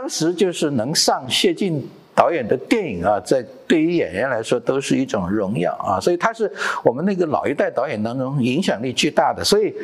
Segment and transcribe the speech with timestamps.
[0.00, 6.50] 当时就是能上谢晋导演的电影啊，在对于演员来说都是一种荣耀啊，所以他是
[6.82, 9.44] 我们那个老一代导演当中影响力巨大的。
[9.44, 9.74] 所以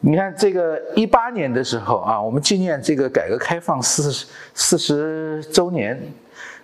[0.00, 5.96] 你看，这个一八年的时候啊，我们纪念这个改革开放四十四十周年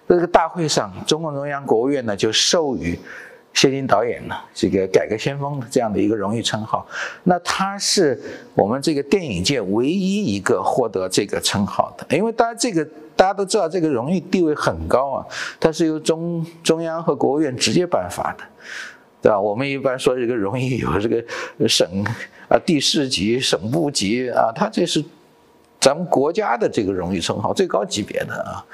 [0.08, 2.98] 这个大会上，中共中央、国务院呢就授予。
[3.52, 6.86] 谢晋导演呢，这个改革先锋这样的一个荣誉称号，
[7.24, 8.18] 那他是
[8.54, 12.16] 我们这个电影界唯一一个获得这个称号的。
[12.16, 12.82] 因为当然这个
[13.14, 15.26] 大家都知道，这个荣誉地位很高啊，
[15.58, 18.44] 它是由中中央和国务院直接颁发的，
[19.20, 19.38] 对吧？
[19.38, 21.22] 我们一般说这个荣誉有这个
[21.68, 21.86] 省
[22.48, 25.04] 啊地市级、省部级啊，它这是
[25.78, 28.64] 咱们国家的这个荣誉称号，最高级别的啊。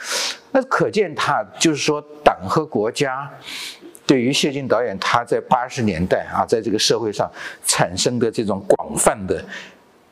[0.53, 3.29] 那可见他就是说党和国家。
[4.07, 7.29] 对于谢晋导演，他在八十年代啊，在这个社会上
[7.65, 9.45] 产生的这种广泛的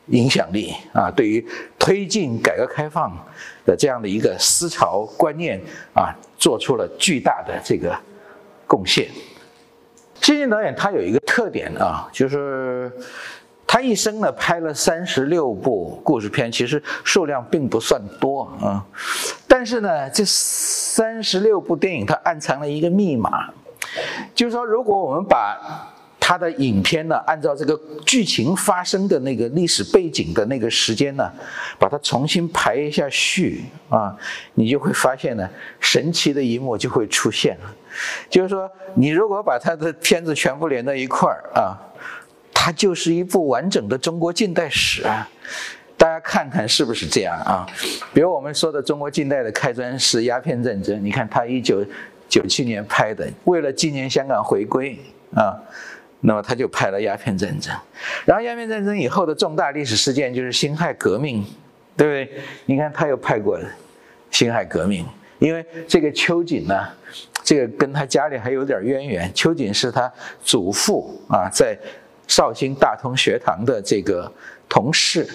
[0.07, 1.43] 影响力啊，对于
[1.79, 3.17] 推进改革开放
[3.65, 5.57] 的这样的一个思潮观念
[5.93, 7.97] 啊，做出了巨大的这个
[8.67, 9.07] 贡献。
[10.21, 12.91] 谢晋导演他有一个特点啊，就是
[13.65, 18.85] 他一生呢拍了三十六部故事片，其实数量并不算多啊，
[19.47, 23.53] 但是呢，这三十六部电影它暗藏了一个密码。
[24.33, 31.31] 就是说，如果我们把他的影片呢，按照这个剧情发生的那个历史背景的那个时间呢，
[31.77, 34.17] 把它重新排一下序啊，
[34.55, 35.47] 你就会发现呢，
[35.79, 37.75] 神奇的一幕就会出现了。
[38.27, 41.77] 就是说，你如果把他的片子全部连在一块儿啊，
[42.51, 45.29] 它就是一部完整的中国近代史啊。
[45.95, 47.67] 大家看看是不是这样啊？
[48.15, 51.85] 比如我们说的中国近代的开端是鸦片战争，你看他一九。
[52.35, 54.99] 九七年拍的，为了纪念香港回归
[55.33, 55.55] 啊，
[56.19, 57.73] 那么他就拍了鸦片战争。
[58.25, 61.45] 然后鸦片战争以后的重大历史事件就是辛亥革命，
[61.95, 62.43] 对不对？
[62.65, 63.57] 你看他又拍过
[64.31, 65.05] 辛亥革命，
[65.39, 66.85] 因为这个秋瑾呢，
[67.41, 69.33] 这个跟他家里还有点渊源。
[69.33, 70.11] 秋瑾是他
[70.43, 71.79] 祖父啊，在
[72.27, 74.29] 绍兴大同学堂的这个
[74.67, 75.25] 同事。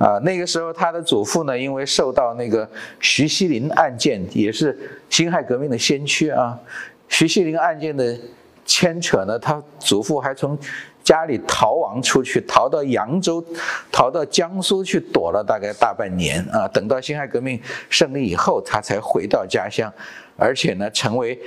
[0.00, 2.66] 啊，那个时候他的祖父呢，因为受到那个
[3.00, 4.74] 徐锡麟案件，也是
[5.10, 6.58] 辛亥革命的先驱啊。
[7.06, 8.18] 徐锡麟案件的
[8.64, 10.58] 牵扯呢，他祖父还从
[11.04, 13.44] 家里逃亡出去，逃到扬州，
[13.92, 16.66] 逃到江苏去躲了大概大半年啊。
[16.68, 17.60] 等到辛亥革命
[17.90, 19.92] 胜利以后，他才回到家乡，
[20.38, 21.38] 而且呢，成为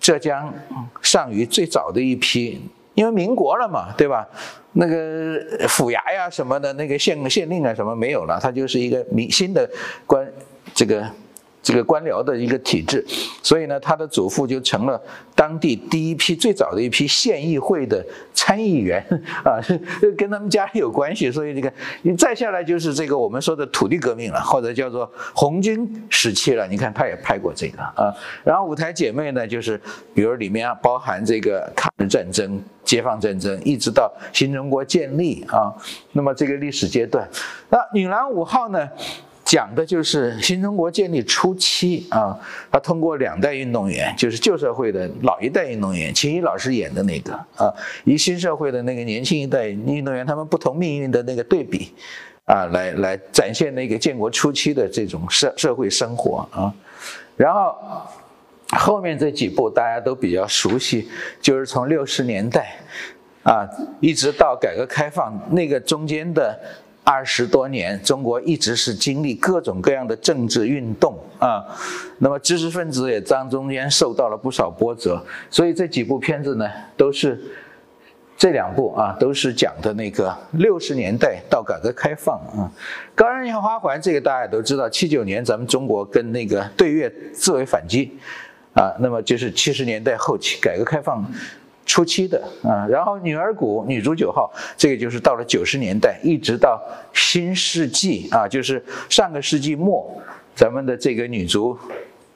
[0.00, 0.52] 浙江
[1.00, 2.60] 上虞最早的一批。
[2.94, 4.26] 因为民国了嘛，对吧？
[4.72, 9.68] 那个府衙呀什么的，那个县县令啊什么没有了，它就是一个民新的
[10.06, 10.26] 官
[10.74, 11.04] 这个。
[11.66, 13.02] 这个官僚的一个体制，
[13.42, 15.00] 所以呢，他的祖父就成了
[15.34, 18.04] 当地第一批最早的一批县议会的
[18.34, 19.02] 参议员
[19.42, 19.56] 啊，
[20.18, 21.32] 跟他们家里有关系。
[21.32, 21.72] 所以这个
[22.02, 26.68] 你再下来就是这个我们说的土地革命了，或者叫做红军时期了。
[26.68, 28.12] 你看他也拍过这个啊。
[28.44, 29.80] 然后舞台姐妹呢，就是
[30.12, 35.74] 比如里面啊包含这个抗日战争、解放战争，一直到新中国建立啊，
[36.12, 37.28] 那么这个历史阶段。
[37.68, 38.88] 那女篮五号呢？
[39.44, 42.34] 讲的就是新中国建立初期啊，
[42.72, 47.70] 他通过两代运动员，就是旧社会的老一代运动员，秦怡老师演的那个啊，
[48.04, 51.92] 与新社会的那个年轻一代运动员，他们不同命运的那个对比
[52.46, 56.72] 啊，来来展现那个建国初期的这种社社会生活啊。
[57.36, 57.76] 然后
[58.70, 61.08] 后面这几部大家都比较熟悉，
[61.40, 62.76] 就是从六十年代
[63.42, 63.68] 啊，
[64.00, 66.58] 一直到改革开放那个中间的。
[67.06, 71.62] 二十多年，中国一直是经历各种各样的政治运动啊，
[72.16, 76.66] 那么知识分子也当中间受到了不少波折，所以这几部片子呢，
[76.96, 77.38] 都是
[78.38, 82.72] 这两部啊，都是讲的那个六十年代到改革开放啊。
[83.14, 88.18] 高人年花环这个大家都知道，七九年咱们中国跟那个对越自卫反击
[88.74, 91.24] 啊，那么就是七十年代后期改革开放。
[91.86, 96.80] 初期的啊，然后女儿谷女主九号，这个就是到了九十年代，一直到
[97.12, 100.10] 新世纪啊，就是上个世纪末，
[100.54, 101.78] 咱们的这个女足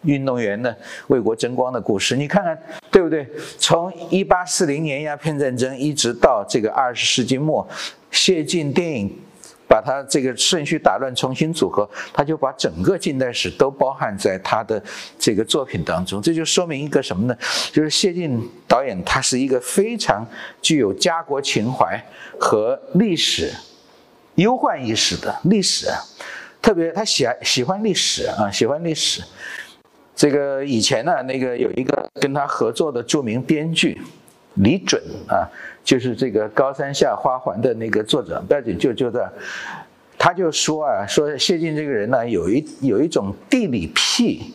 [0.02, 0.76] 运动员呢
[1.06, 2.56] 为国争光的故事，你看看
[2.91, 3.26] 对不对？
[3.56, 7.67] 从一八四零年鸦片战争一直到这个二十世纪末，
[8.11, 9.11] 谢晋电影。
[9.79, 14.83] 把它这个顺序打乱，重新组合，他就把整个近代史都包含在他的
[15.19, 16.21] 这个作品当中。
[16.21, 17.37] 这就说明一个什么呢？
[17.73, 20.27] 就是谢晋导演他是一个非常
[20.61, 22.03] 具有家国情怀
[22.41, 23.53] 和历史
[24.35, 25.87] 忧患意识的历史，
[26.61, 29.23] 特别他喜爱喜欢历史啊，喜欢历史。
[30.17, 34.01] 这个以前呢，那个有一个跟他合作的著名编剧
[34.62, 35.49] 李准啊。
[35.84, 39.26] 就是这个高山下花环的那个作者，不要紧，就就这，
[40.19, 44.52] 他就说啊，说谢晋这个人呢，有一有一种地理癖。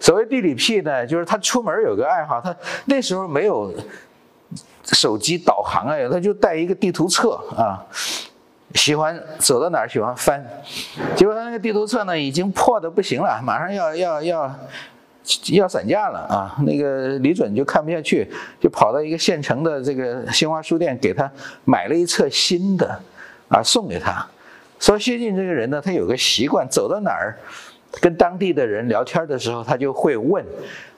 [0.00, 2.52] 所谓地理癖呢，就是他出门有个爱好，他
[2.86, 3.72] 那时候没有
[4.82, 7.78] 手机导航啊，他就带一个地图册啊，
[8.74, 10.44] 喜欢走到哪儿喜欢翻。
[11.14, 14.52] 结果他那个地图册呢，已经破的不行了，马上要要要
[15.52, 16.56] 要散架了啊！
[16.66, 18.28] 那个李准就看不下去，
[18.60, 21.30] 就跑到一个县城的这个新华书店，给他
[21.64, 23.00] 买了一册新的
[23.48, 24.26] 啊，送给他。
[24.80, 27.38] 说谢晋这个人呢，他有个习惯，走到哪儿，
[28.00, 30.44] 跟当地的人聊天的时候，他就会问，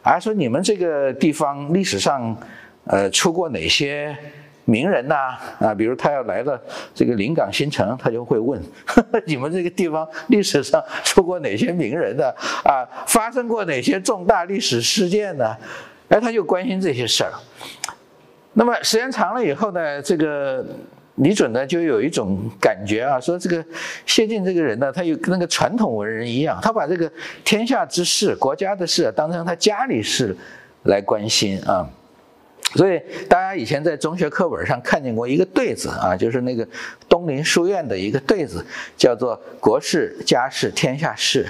[0.02, 2.34] 啊，说你们这个地方历史上，
[2.86, 4.16] 呃，出过哪些
[4.64, 5.36] 名人呐？
[5.60, 6.60] 啊，比如他要来了
[6.94, 8.60] 这个临港新城，他就会问，
[9.26, 12.24] 你们这个地方历史上出过哪些名人呢？
[12.64, 15.56] 啊，发生过哪些重大历史事件呢？
[16.08, 17.32] 哎，他就关心这些事儿。
[18.52, 20.64] 那么时间长了以后呢，这个。
[21.18, 23.64] 李准呢，就有一种感觉啊，说这个
[24.04, 27.08] 谢晋这个人呢，他有跟那个传统文人一样，他把这个
[27.44, 30.36] 天下之事、国家的事当成他家里事
[30.86, 31.88] 来关心啊。
[32.74, 36.66] 所以大家以前在中学课本上看见过一个对子啊，就是那个
[37.08, 38.64] 东林书院的一个对子，
[38.96, 41.46] 叫做“国事家事天下事，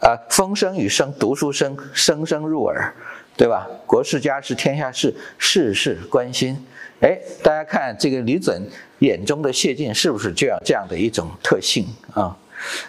[0.00, 2.94] 啊，风声雨声读书声，声声入耳”，
[3.36, 3.66] 对吧？
[3.86, 6.56] 国事家事天下事，事事关心。
[7.00, 8.62] 哎，大家看这个李准
[9.00, 12.36] 眼中的谢晋是不是就要这样的一种特性啊？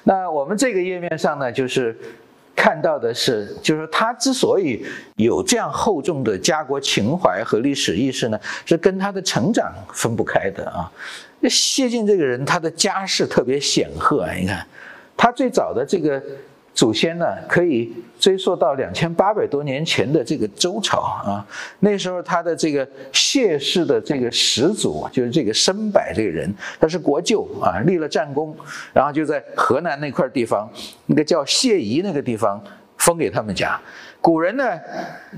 [0.04, 1.98] 那我们这个页面上呢，就是
[2.58, 4.84] 看到的是，就是他之所以
[5.16, 10.92] 有这样厚重的家国情怀和历史意识呢，是跟他的成长分不开的啊。
[11.40, 14.66] 那谢晋这个人，他的家世特别显赫啊，你看
[15.16, 16.22] 他最早的这个。
[16.78, 21.44] 祖先呢，可以追溯到两千八百多年前的这个周朝啊。
[21.80, 28.56] 那时候他的这个谢氏的这个始祖就是这个申柏这个人，他是国舅啊，立了战功，
[28.94, 30.70] 然后就在河南那块地方，
[31.08, 32.64] 那个叫谢夷那个地方
[32.98, 33.82] 封给他们家。
[34.22, 34.64] 古人呢，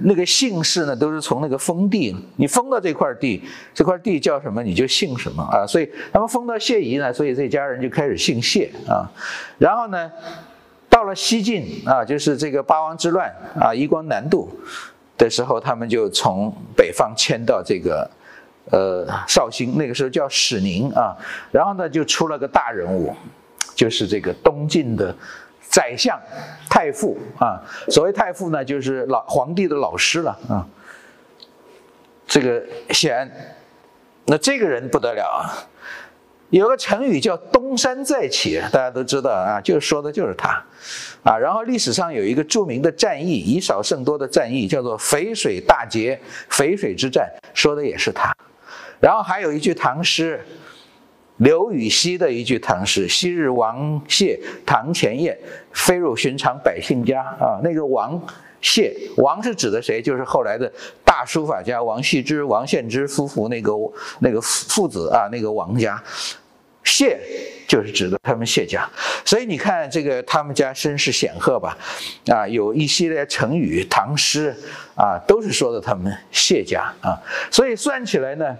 [0.03, 3.41] 那个姓氏呢，都是从那个封地，你封到这块地，
[3.73, 5.65] 这块地叫什么，你就姓什么啊。
[5.65, 9.09] 所以他们封到谢夷呢，所以这家人就开始姓谢啊。
[9.57, 10.11] 然后呢？
[10.99, 14.49] 到了西晋啊，就是这个八王之乱啊，衣冠南渡
[15.17, 18.11] 的时候，他们就从北方迁到这个
[18.69, 21.15] 呃绍兴，那个时候叫始宁啊。
[21.51, 23.15] 然后呢，就出了个大人物，
[23.73, 25.15] 就是这个东晋的
[25.61, 26.19] 宰相
[26.69, 27.63] 太傅啊。
[27.87, 30.67] 所谓太傅呢，就是老皇帝的老师了啊。
[32.27, 33.31] 这个显，
[34.25, 35.47] 那这个人不得了啊。
[36.49, 40.49] 有个成语叫“东山再起”，大家都知道啊，就说的就是他，
[41.23, 46.19] 啊，然后历史上有一个著名的战役，以少胜多的战役，叫做淝水大捷，
[46.49, 48.35] 淝水之战，说的也是他。
[48.99, 50.43] 然后还有一句唐诗，
[51.37, 55.37] 刘禹锡的一句唐诗：“昔日王谢堂前燕，
[55.71, 58.19] 飞入寻常百姓家。”啊，那个王
[58.59, 60.01] 谢，王是指的谁？
[60.01, 60.69] 就是后来的
[61.05, 63.71] 大书法家王羲之、王献之夫妇那个
[64.19, 66.01] 那个父子啊，那个王家。
[66.89, 67.19] 谢
[67.67, 68.89] 就是指的他们谢家，
[69.23, 71.77] 所以你看这个他们家身世显赫吧，
[72.25, 74.53] 啊，有一系列成语、唐诗
[74.95, 77.13] 啊，都是说的他们谢家啊，
[77.51, 78.57] 所以算起来呢，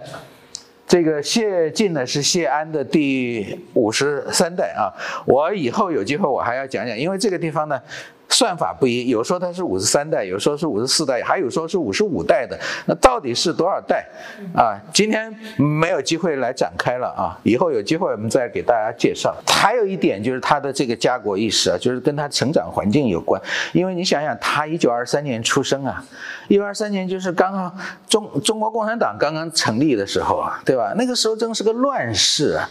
[0.86, 4.94] 这个谢晋呢是谢安的第五十三代啊，
[5.26, 7.80] 我以后有机会我还要讲讲，因为这个地方呢。
[8.30, 12.58] 算法不一，有说它是五十三代，有说是五十四代，还有说是五十五代的。
[12.86, 14.06] 那到底是多少代
[14.54, 14.78] 啊？
[14.92, 19.34] 今天没有机会来展开了啊，以后有机会我们再给大家介绍。
[19.46, 23.40] 还有一点就是他的这个家国意识啊，就是跟他成长环境有关。
[23.72, 26.02] 因为你想想，他一九二三年出生啊，
[26.48, 27.76] 一九二三年就是刚刚
[28.08, 30.94] 中中国共产党刚刚成立的时候啊，对吧？
[30.96, 32.70] 那个时候正是个乱世啊。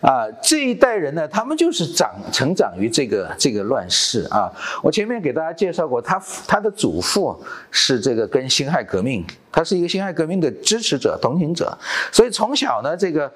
[0.00, 4.48] 啊，这一代人呢，他们就是长成长于这个这个乱世啊。
[4.80, 7.36] 我前面给大家介绍过，他他的祖父
[7.72, 11.76] 是这个跟辛亥革命，他是一个辛亥革命的支持者、同情者，
[12.12, 13.28] 所以从小呢，这个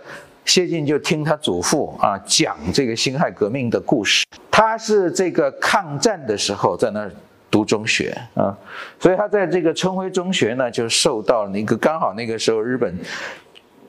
[0.45, 4.25] 谢晋就听他祖父啊讲这个辛亥革命的故事。
[4.49, 7.11] 他是这个抗战的时候在那
[7.51, 8.57] 读中学啊，
[9.01, 12.97] 所以他在这个春晖中学呢，就受到了一个刚好那个时候日本。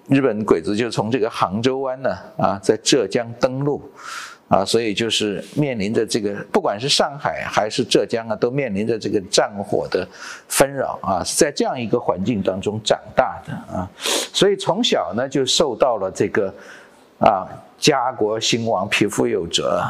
[0.10, 3.82] 日本鬼子就从这个杭州湾呢，啊，在浙江登陆，
[4.50, 10.06] 啊，所以就是面临着这个，不管是上海还是浙江啊，都面临着这个战火的
[10.50, 13.90] 纷扰啊，是在这样一个环境当中长大的啊，
[14.34, 16.54] 所以从小呢就受到了这个，
[17.20, 17.48] 啊，
[17.80, 19.82] 家国兴亡，匹夫有责，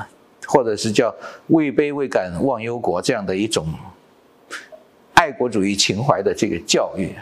[0.45, 1.13] 或者是叫
[1.47, 3.65] 位卑未敢忘忧国这样的一种
[5.15, 7.15] 爱国主义情怀的这个教育。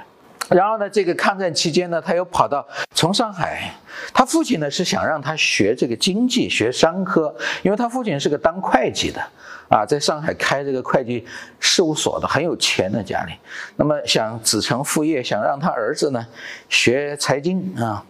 [0.53, 3.73] 然后呢，这个抗战期间呢，他又跑到从上海，
[4.13, 9.21] 他父亲呢是想让他学这个经济，学商科，因为他父亲是个当会计的，
[9.69, 11.25] 啊，在上海开这个会计
[11.59, 13.33] 事务所的，很有钱的家里。
[13.77, 16.27] 那么想子承父业，想让他儿子呢
[16.67, 18.03] 学财经啊。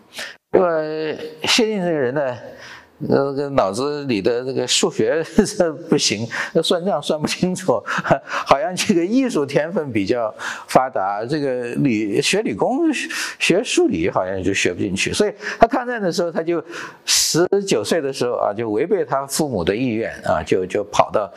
[0.52, 2.36] 这个谢晋这个人呢。
[3.08, 5.24] 那个脑子里的这个数学
[5.58, 7.82] 这不行，那算账算不清楚，
[8.26, 10.34] 好像这个艺术天分比较
[10.68, 12.94] 发达，这个理学理工
[13.40, 16.64] 学数理好像就学不进去，所以他抗战的时候，他就
[17.06, 21.32] 十九岁的时候啊，就违背他父母的意愿啊，就就跑到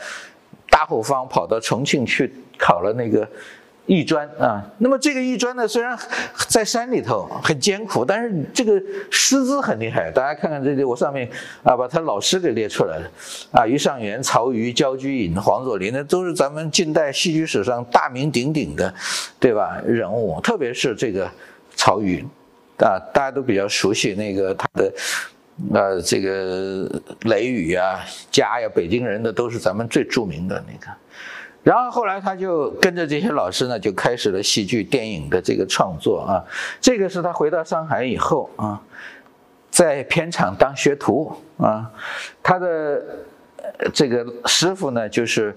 [0.69, 3.27] 大后方，跑到重庆去考了那个。
[3.85, 5.95] 艺专啊，那么这个艺专呢，虽然
[6.47, 10.11] 在山里头很艰苦，但是这个师资很厉害。
[10.11, 11.29] 大家看看这里，我上面
[11.61, 13.11] 啊把他老师给列出来了
[13.51, 18.91] 啊，于尚元、曹禺、焦居隐、黄佐临，那都是咱们近代戏剧史上大名鼎鼎的，
[19.39, 19.79] 对吧？
[19.85, 21.29] 人物，特别是这个
[21.75, 22.25] 曹禺
[22.79, 24.93] 啊，大家都比较熟悉那个他的
[25.73, 26.89] 呃这个
[27.29, 30.91] 《雷雨》啊、家呀，北京人的都是咱们最著名的那个。
[31.65, 36.45] 然后后来他就跟着这些老师呢，就开始了戏剧、电影的这个创作啊。
[36.79, 38.79] 这个是他回到上海以后啊，
[39.71, 41.91] 在片场当学徒啊。
[42.43, 43.03] 他的
[43.91, 45.55] 这个师傅呢，就是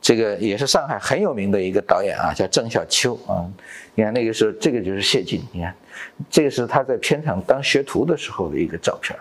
[0.00, 3.44] 这个也是上海很有名的一个导演啊，叫郑小秋啊。
[3.96, 5.42] 你看那个时候，这个就是谢晋。
[5.50, 5.74] 你看，
[6.30, 9.18] 这个是他在片场当学徒的时候的一个照片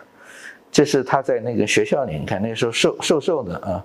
[0.71, 3.83] 这是他在那个学校里，你看那时候瘦瘦瘦的啊。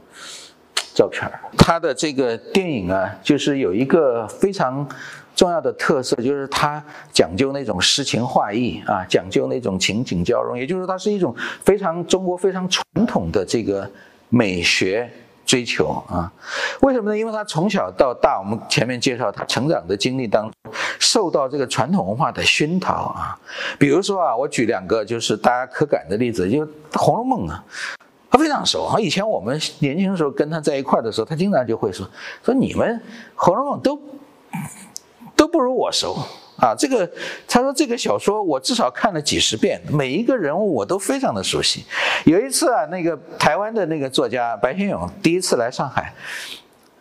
[0.97, 4.89] 照片儿，他的这个电影啊，就是有一个非常
[5.35, 13.87] 重要的特色，就是他讲究那种诗情画意啊，讲究那种情景交融，也就是说它是一种非常中国非常传统的这个
[14.31, 15.07] 美学
[15.45, 16.33] 追求啊。
[16.81, 17.19] 为什么呢？
[17.19, 23.39] 因为他从小到大，我们前面介绍他成长的经历当中，受到这个传统文化的熏陶啊。
[23.79, 27.63] 比如说啊，我举两个就是大家可感的例子，就《红楼梦》啊。
[28.37, 28.99] 非常熟啊！
[28.99, 32.09] 以前我们年轻的时候跟他在一块的时候，他经常就会说
[32.45, 32.95] ：“说你们
[33.35, 34.01] 《红楼梦》都
[35.35, 36.17] 都不如我熟
[36.57, 37.09] 啊！”这个
[37.47, 41.85] 他说这个小说我至少看了几十遍，每一个人物我都非常的熟悉。
[42.25, 46.13] 有一次啊，那个台湾的那个作家白先勇第一次来上海。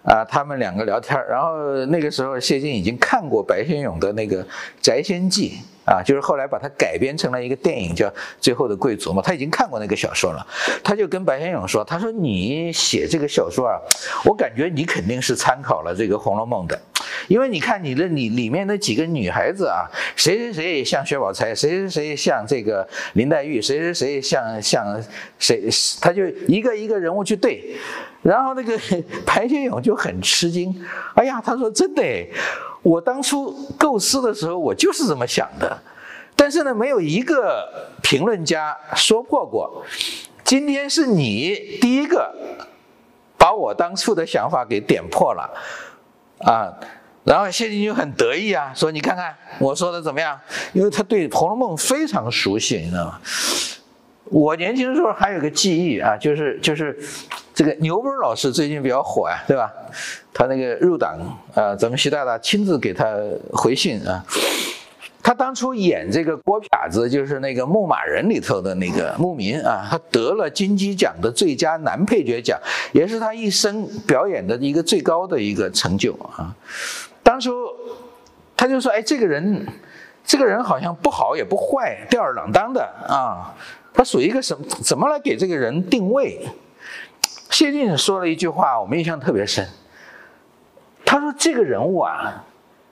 [0.06, 4.44] 啊，他们两个聊天然后那个时候谢晋已经看过白先勇的那个
[4.80, 5.58] 《宅仙记》
[5.92, 8.08] 啊，就是后来把它改编成了一个电影叫
[8.40, 10.46] 《最后的贵族》嘛，他已经看过那个小说了，
[10.84, 13.82] 他就跟白先勇说：“他说你写这个小说啊，
[14.26, 16.80] 我感觉你肯定是参考了这个《红楼梦》的，
[17.28, 25.04] 因为你看你的里里面那几个女孩子啊，谁谁谁像薛宝钗，谁谁谁像这个林黛玉，谁谁谁像像
[25.40, 25.68] 谁，
[26.00, 27.76] 他就一个一个人物去对。”
[28.26, 28.76] 然后那个
[29.24, 30.74] 白先勇就很吃惊，
[31.14, 32.02] 哎呀，他说真的，
[32.82, 35.78] 我当初构思的时候我就是这么想的，
[36.36, 39.86] 但是呢，没有一个评论家说破过，
[40.44, 42.34] 今天是你第一个
[43.38, 45.48] 把我当初的想法给点破了，
[46.40, 46.74] 啊，
[47.24, 50.36] 然后谢晋就很得意啊，说你看看我说的怎么样？
[50.74, 53.22] 因为他对《红楼梦》非常熟悉，你知道吗？
[54.32, 57.00] 我年轻的时候还有个记忆啊，就是就是。
[57.56, 59.72] 这个牛波老师最近比较火呀，对吧？
[60.34, 61.18] 他那个入党
[61.54, 63.18] 啊，咱们习大大亲自给他
[63.54, 64.22] 回信啊。
[65.24, 72.60] 他当初演这个郭撇子，就是那个《牧马人》里头的那个牧民啊，他得了金鸡奖的最佳男配角奖，
[72.92, 76.54] 也是他一生表演的一个最高的一个成就啊。
[77.24, 77.54] 当初
[78.58, 79.66] 他就说：“哎，这个人，
[80.26, 83.56] 这个人好像不好也不坏，吊儿郎当的啊。
[83.94, 86.46] 他属于一个什么怎么来给这个人定位？”
[87.56, 89.66] 谢晋说了一句话，我们印象特别深。
[91.06, 92.44] 他说：“这个人物啊，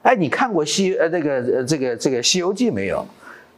[0.03, 3.05] 哎，你看过西呃那个呃这个这个《西游记》没有？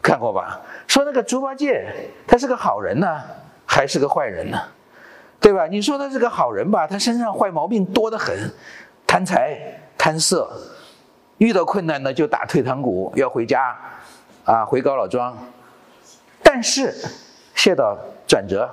[0.02, 0.60] 看过吧？
[0.88, 1.86] 说那个猪八戒，
[2.26, 3.22] 他是个好人呢，
[3.68, 4.60] 还是个坏人呢？
[5.40, 5.68] 对吧？
[5.68, 8.36] 你说他是个好人吧，他身上坏毛病多得很，
[9.06, 9.60] 贪财
[9.96, 10.52] 贪色，
[11.38, 13.78] 遇到困难呢就打退堂鼓，要回家，
[14.44, 15.38] 啊，回高老庄。
[16.42, 16.92] 但是，
[17.54, 17.96] 谢导
[18.26, 18.68] 转折。”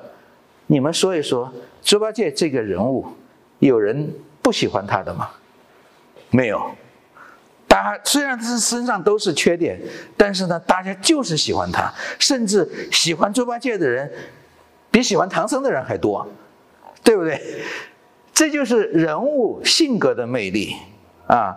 [0.73, 1.52] 你们说一说，
[1.83, 3.07] 猪八戒这个人物，
[3.59, 4.11] 有人
[4.41, 5.29] 不喜欢他的吗？
[6.31, 6.75] 没有。
[7.69, 9.79] 大家虽然他身上都是缺点，
[10.17, 14.11] 但是呢，大家就是喜欢他，甚至喜欢猪八戒的人，
[14.91, 16.26] 比喜欢唐僧的人还多，
[17.05, 17.38] 对不对？
[18.33, 20.75] 这就是人物性格的魅力
[21.26, 21.55] 啊。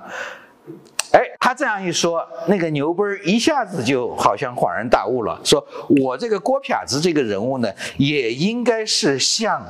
[1.15, 9.65] 哎，他这样一说，那个牛波儿一下子就好像恍然大悟了，说我这个郭撇子这个人物呢，也应该是像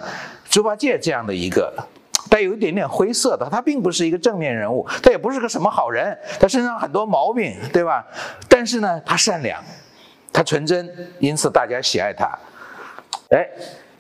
[0.50, 1.72] 猪八戒这样的一个
[2.32, 8.04] 带有一点点灰色的，他并不是一个正面人物，他也不是个什么好人，他身上很多毛病，对吧？
[8.50, 9.64] 但是呢，他善良，
[10.34, 12.26] 他纯真，因此大家喜爱他。
[13.30, 13.48] 哎。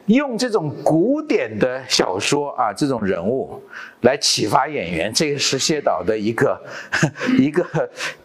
[0.06, 3.62] 用这种古典的小说啊，这种人物
[4.02, 6.62] 来启发演员，这个是谢导的一个
[7.40, 7.64] 一个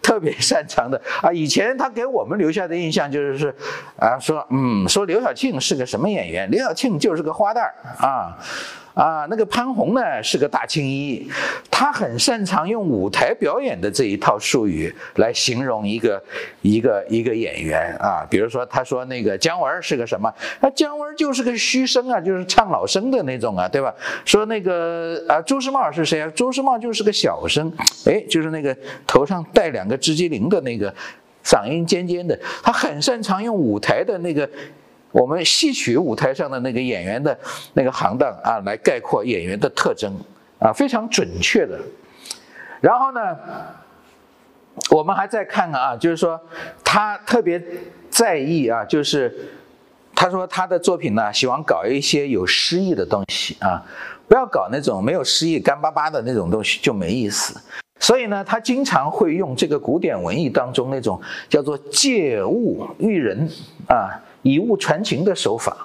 [0.02, 1.32] 特别擅长的啊。
[1.32, 3.54] 以前他给我们留下的印象就是是
[3.98, 6.50] 啊，说嗯，说刘晓庆是个什么演员？
[6.50, 7.62] 刘晓庆就是个花旦
[7.98, 8.36] 啊。
[8.94, 11.26] 啊，那个潘虹呢是个大青衣，
[11.70, 16.22] 他很擅长用舞台表演的这一套术语来形容一个
[16.60, 18.26] 一个一个演员啊。
[18.28, 20.32] 比如说，他说那个姜文是个什么？
[20.60, 23.94] 那姜文就是个虚声啊，就是唱老生的那种啊，对吧？
[24.24, 26.30] 说那个啊，周世茂是谁啊？
[26.34, 27.72] 周世茂就是个小生，
[28.06, 30.92] 哎，就是那个头上戴两个织机灵的那个，
[31.44, 34.48] 嗓音尖尖的，他很擅长用舞台的那个。
[35.12, 37.36] 我们戏曲舞台上的那个演员的
[37.74, 40.14] 那个行当啊，来概括演员的特征
[40.60, 41.78] 啊，非常准确的。
[42.80, 43.20] 然后呢，
[44.90, 46.40] 我们还再看看啊，就是说
[46.84, 47.60] 他特别
[48.08, 49.50] 在意啊，就是
[50.14, 53.82] 他说他的作品呢，喜欢搞一些有诗意的东西啊，
[54.28, 57.60] 不要搞那种没有诗意、干巴巴的那种东西就没意思。
[57.98, 63.48] 所以呢，他经常会用这个古典文艺当中那种叫做借物喻人
[63.88, 64.08] 啊。
[64.42, 65.76] 以物传情的手法，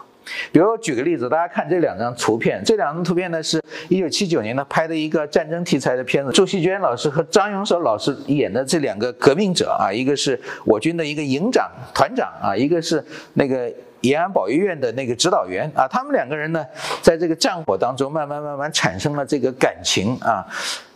[0.52, 13.72] 比如举个例子，大家看这两张图片，这两张图片呢是一九七九年呢拍的一个战争题材的片子，周锡娟老师和张永守老师演的这两个革命者啊，一个是我军的一个营长团长啊，一个是那个
[14.02, 15.70] 延安保育院的那个指导员。
[15.76, 16.66] 啊，他们两个人呢
[17.02, 20.46] 在这个战火当中慢慢慢慢产生了这个感情啊，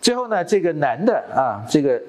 [0.02, 2.02] 最后呢这个男的啊这个。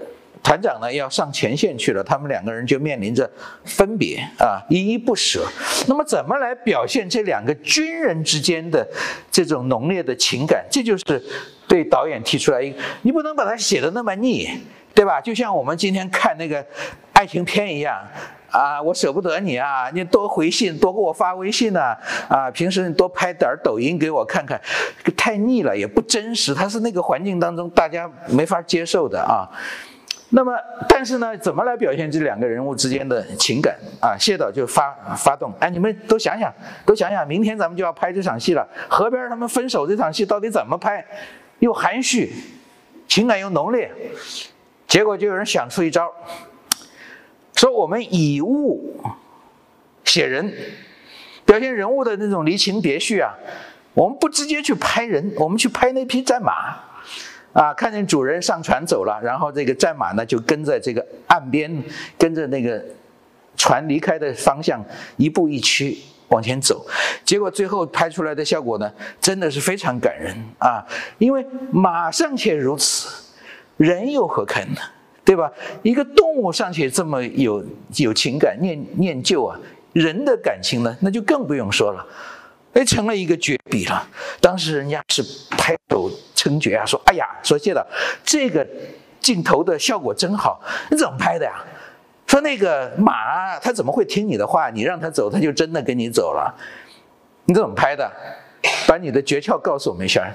[0.42, 3.30] 团长呢要上前线去了，他们两个人就面临着
[3.64, 5.47] 分别啊，依依不舍。
[5.87, 8.87] 那么怎么来表现这两个军人之间的
[9.30, 10.64] 这种浓烈的情感？
[10.70, 11.23] 这就是
[11.68, 14.49] 对导演提出来一个，你不能把它写的那么腻，
[14.94, 15.20] 对吧？
[15.20, 16.64] 就像我们今天看那个
[17.12, 18.02] 爱情片一样
[18.50, 21.97] 啊，我舍不得你啊，你多回信，多给我发微信呐，
[22.28, 24.61] 啊，平时你多拍点抖音给我看看，
[25.16, 29.46] 太腻了，也不真实，它是那个环境当中大家没法接受的啊。
[30.33, 30.57] 那么，
[30.88, 34.16] 但是呢，怎么来表现这两个人物之间的情感啊？
[34.16, 36.53] 谢导就发发动，哎，你们都想想，
[36.87, 38.64] 都想想，明天咱们就要拍这场戏了。
[38.88, 41.05] 河边他们分手这场戏到底怎么拍？
[41.59, 42.33] 又含蓄，
[43.09, 43.90] 情感又浓烈。
[44.87, 46.09] 结果就有人想出一招，
[47.57, 49.03] 说我们以物
[50.05, 50.53] 写人，
[51.45, 53.35] 表现人物的那种离情别绪啊。
[53.95, 56.77] 我们不直接去拍人，我们去拍那匹战马。
[57.52, 61.82] 啊，看见主人上船走了，然后这个战马呢就跟在这个岸边，
[62.16, 62.82] 跟着那个
[63.56, 64.84] 船离开的方向
[65.16, 66.86] 一步一趋往前走。
[67.24, 70.84] 结果最后拍出来的效果呢，真的是非常感人啊！
[71.18, 73.08] 因为马尚且如此，
[73.76, 74.80] 人又何堪呢？
[75.24, 75.50] 对吧？
[75.82, 77.64] 一个动物尚且这么有
[77.96, 79.58] 有情感、念念旧啊，
[79.92, 82.04] 人的感情呢，那就更不用说了。
[82.72, 84.06] 哎，成了一个绝笔了。
[84.40, 87.85] 当时人家是拍手称绝啊，说：“哎呀，说谢导，
[88.24, 88.66] 这个
[89.20, 91.64] 镜头的效果真好，你怎么拍的呀？”
[92.26, 94.70] 说那个马，他怎么会听你的话？
[94.70, 96.54] 你让他走，他就真的跟你走了。
[97.46, 98.09] 你怎么拍的？
[98.87, 100.30] 把你的诀窍告诉我们一下。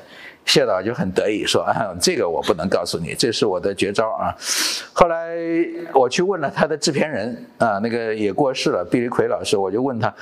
[0.46, 4.34] 谢导就很得意说：“啊，这个我不能告诉你，这是我的绝招啊。”
[4.94, 5.36] 后来
[5.94, 10.14] 我去问了他的制片人啊，那个也过世了，毕立奎老师，我就问他：“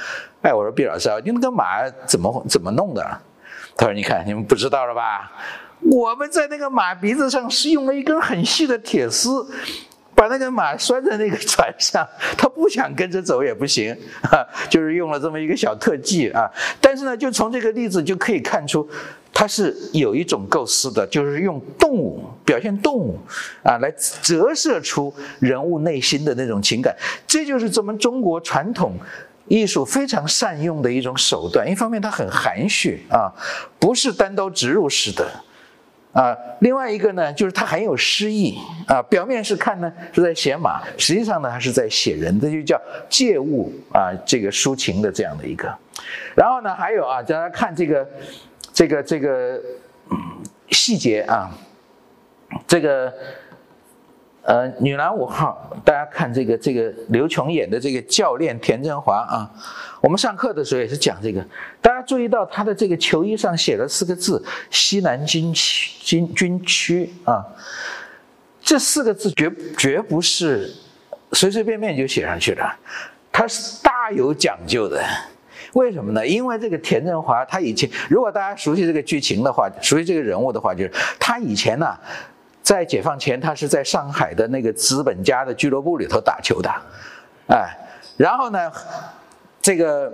[0.42, 3.06] 哎，我说毕老师啊，你那个马怎么怎么弄的？”
[3.78, 5.32] 他说：“你看，你们不知道了吧？
[5.92, 9.46] 我们在那个马鼻子上是用了一根很细的铁丝。”
[10.16, 12.08] 把那个马拴在那个船上，
[12.38, 16.48] 他不想跟着走也不行啊，就是用了这么一个小特技啊。
[16.80, 18.88] 但是呢，就从这个例子就可以看出，
[19.34, 23.18] 它是有一种构思的，就是用动物表现动物
[23.64, 23.92] 啊，来
[24.22, 26.96] 折射出人物内心的那种情感。
[27.26, 28.94] 这就是咱们中国传统
[29.48, 31.70] 艺术非常善用的一种手段。
[31.70, 33.34] 一方面，它很含蓄啊，
[33.80, 35.28] 不是单刀直入式的。
[36.14, 39.02] 啊，另外一个呢，就是它很有诗意啊。
[39.10, 45.68] 表面是看呢是在写马，实际上呢还是在写人，这就叫借物啊，这个抒情的这样的一个。
[46.36, 48.08] 然后呢，还有啊，大家看这个
[48.74, 49.62] 这个这个
[50.72, 51.50] 细节啊，
[52.68, 53.14] 这个。
[54.46, 59.50] 呃，女篮五号，大家看这个这个刘琼演的这个教练田振华啊，
[60.02, 61.42] 我们上课的时候也是讲这个，
[61.82, 67.42] 大家注意到他的这个球衣上写了四个字“西南军区军军区”啊，
[68.62, 70.70] 这四个字绝绝不是
[71.32, 72.70] 随随便便就写上去的，
[73.32, 75.02] 它是大有讲究的。
[75.74, 76.26] 为什么呢？
[76.26, 81.98] 因为这个田振华他以前，如果大家熟悉这个剧情的话，熟悉这个人物的话，就是他以前呢，
[82.62, 86.70] 在解放前他是在上海的那个资本家的俱乐部里头打球的，
[87.48, 87.76] 哎，
[88.18, 88.72] 然后呢。
[89.66, 90.12] 这个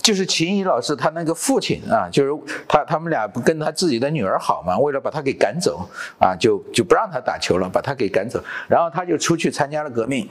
[0.00, 2.30] 就是秦怡老师他那个父亲啊，就是
[2.68, 5.84] 他他们俩不跟他自己的女儿好嘛，为了把他给赶走
[6.20, 10.28] 啊，就就不让他打球了，把他给赶走，然后他就出去参加了革命，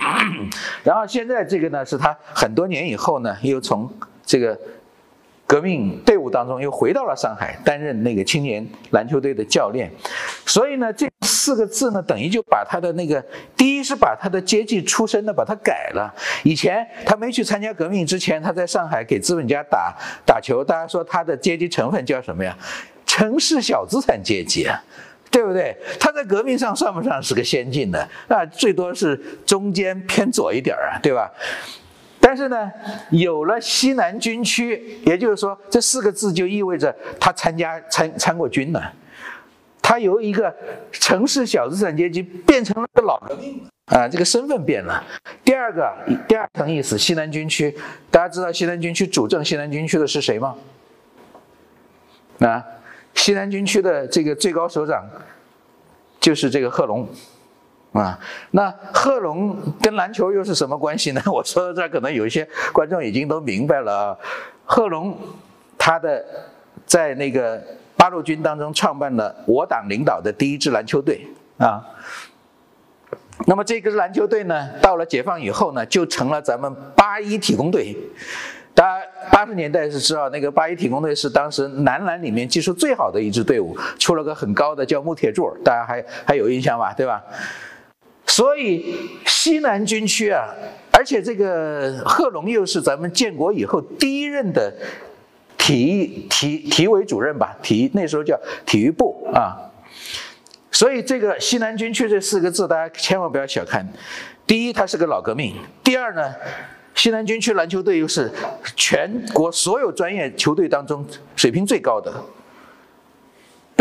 [0.85, 3.91] 然后现在这个呢是他很多年以后呢又从
[4.31, 4.57] 这个。
[5.47, 9.91] 革命队伍当中又回到了上海，担任那个青年篮球队的教练，
[10.45, 13.21] 所以呢，这四个字呢，等于就把他的那个
[13.57, 16.09] 第一是把他的阶级出身呢把它改了。
[16.43, 19.93] 以前他没去参加革命之前，他在上海给资本家打
[20.25, 22.57] 打球，大家说他的阶级成分叫什么呀？
[23.05, 24.81] 城市小资产阶级啊，
[25.29, 25.75] 对不对？
[25.99, 31.29] 他在革命上算不上是个先进的，那最多是中间偏左一点啊，对吧？
[32.31, 32.71] 但是呢，
[33.09, 38.93] 有了西南军区，也就是说，这四个字就意味着他参加参参过军了。
[39.81, 40.55] 他由一个
[40.93, 45.03] 城市小资产阶级变成了个老革命啊，这个身份变了。
[45.43, 45.93] 第二个，
[46.25, 47.77] 第二层意思，西南军区，
[48.09, 50.55] 大家知道西南军区主政西南军区的是谁吗？
[52.39, 52.65] 啊，
[53.13, 55.05] 西南军区的这个最高首长
[56.21, 57.05] 就是这个贺龙。
[57.93, 58.17] 啊，
[58.51, 61.21] 那贺龙跟篮球又是什么关系呢？
[61.27, 64.17] 我说到这儿，可能有一些观众已经都明白了啊。
[64.63, 65.17] 贺龙
[65.77, 66.23] 他的
[66.85, 67.61] 在那个
[67.97, 71.27] 八路军当中创办了我党领导的第一支篮球队
[71.57, 71.83] 啊。
[73.45, 77.97] 那么这个篮球队呢，到了解放以后呢，就成了咱们八一体工队。
[78.73, 86.93] 大家八十年代是知道那个八一体工队是当时男篮里面技术最好的一支队伍，出了个很高的叫穆铁柱，大家还还有印象吧？
[86.93, 87.21] 对吧？
[88.31, 90.47] 所以西南军区啊，
[90.89, 94.73] 而且这个贺龙又是咱们建国以后第一任的
[95.57, 97.53] 体育体体委主任吧？
[97.61, 99.59] 体育那时候叫体育部啊。
[100.71, 103.85] 所以这个西南军区这四个字，大家千万不要小看。
[104.47, 105.51] 第一，它是个老革命；
[105.83, 106.33] 第二呢，
[106.95, 108.31] 西南军区篮球队又是
[108.77, 112.13] 全国所有专业球队当中水平最高的。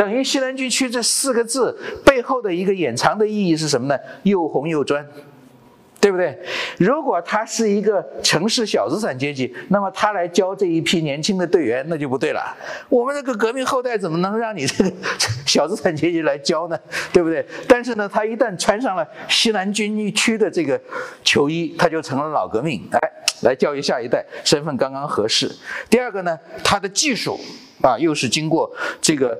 [0.01, 4.01] 等于西南军区这四个字背后的一个掩藏的意义是什么呢？
[4.23, 5.07] 又红又专，
[6.01, 6.39] 对不对？
[6.79, 12.57] 如果他是一个城市小资产阶级，那么他来教这一批年轻的队员，那就不对了。
[12.89, 14.91] 我们这个革命后代怎么能让你这个
[15.45, 16.81] 小资产阶级来教呢？
[17.13, 17.45] 对不对？
[17.69, 20.81] 但是呢，他一旦穿上了西南军区的这个
[21.23, 22.99] 球衣，他就成了老革命，哎，
[23.43, 25.55] 来教育下一代，身份刚刚合适。
[25.91, 27.39] 第二个呢，他的技术
[27.83, 29.39] 啊，又是经过这个。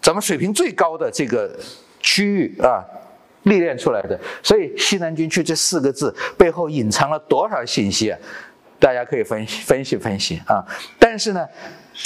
[0.00, 1.58] 咱们水平最高的这个
[2.00, 2.84] 区域啊，
[3.44, 8.18] 历练出来的，所以西南军区这四个字背后隐藏了多少信息啊？
[8.78, 10.64] 大家可以分析分析分析啊。
[10.98, 11.46] 但是呢，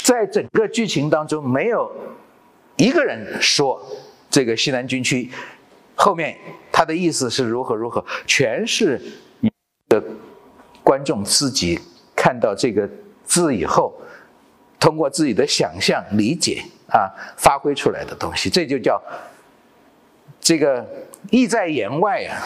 [0.03, 1.91] 在整个剧情当中，没有
[2.77, 3.81] 一个人说
[4.29, 5.29] 这个西南军区
[5.95, 6.37] 后面
[6.71, 8.99] 他的意思是如何如何，全是
[9.89, 10.01] 的
[10.83, 11.79] 观众自己
[12.15, 12.89] 看到这个
[13.25, 13.93] 字以后，
[14.79, 16.63] 通过自己的想象理解。
[16.91, 19.01] 啊，发挥出来的东西，这就叫
[20.39, 20.85] 这个
[21.29, 22.37] 意在言外呀，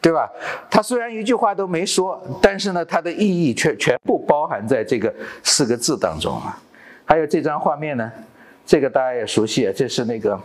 [0.00, 0.28] 对吧？
[0.68, 5.12] 他虽然一句话都没说，但是呢，它的意义却全部包含在这个
[5.44, 6.60] 四个字当中啊。
[7.04, 8.10] 还有这张画面呢，
[8.66, 10.38] 这个大家也熟悉啊，这是那个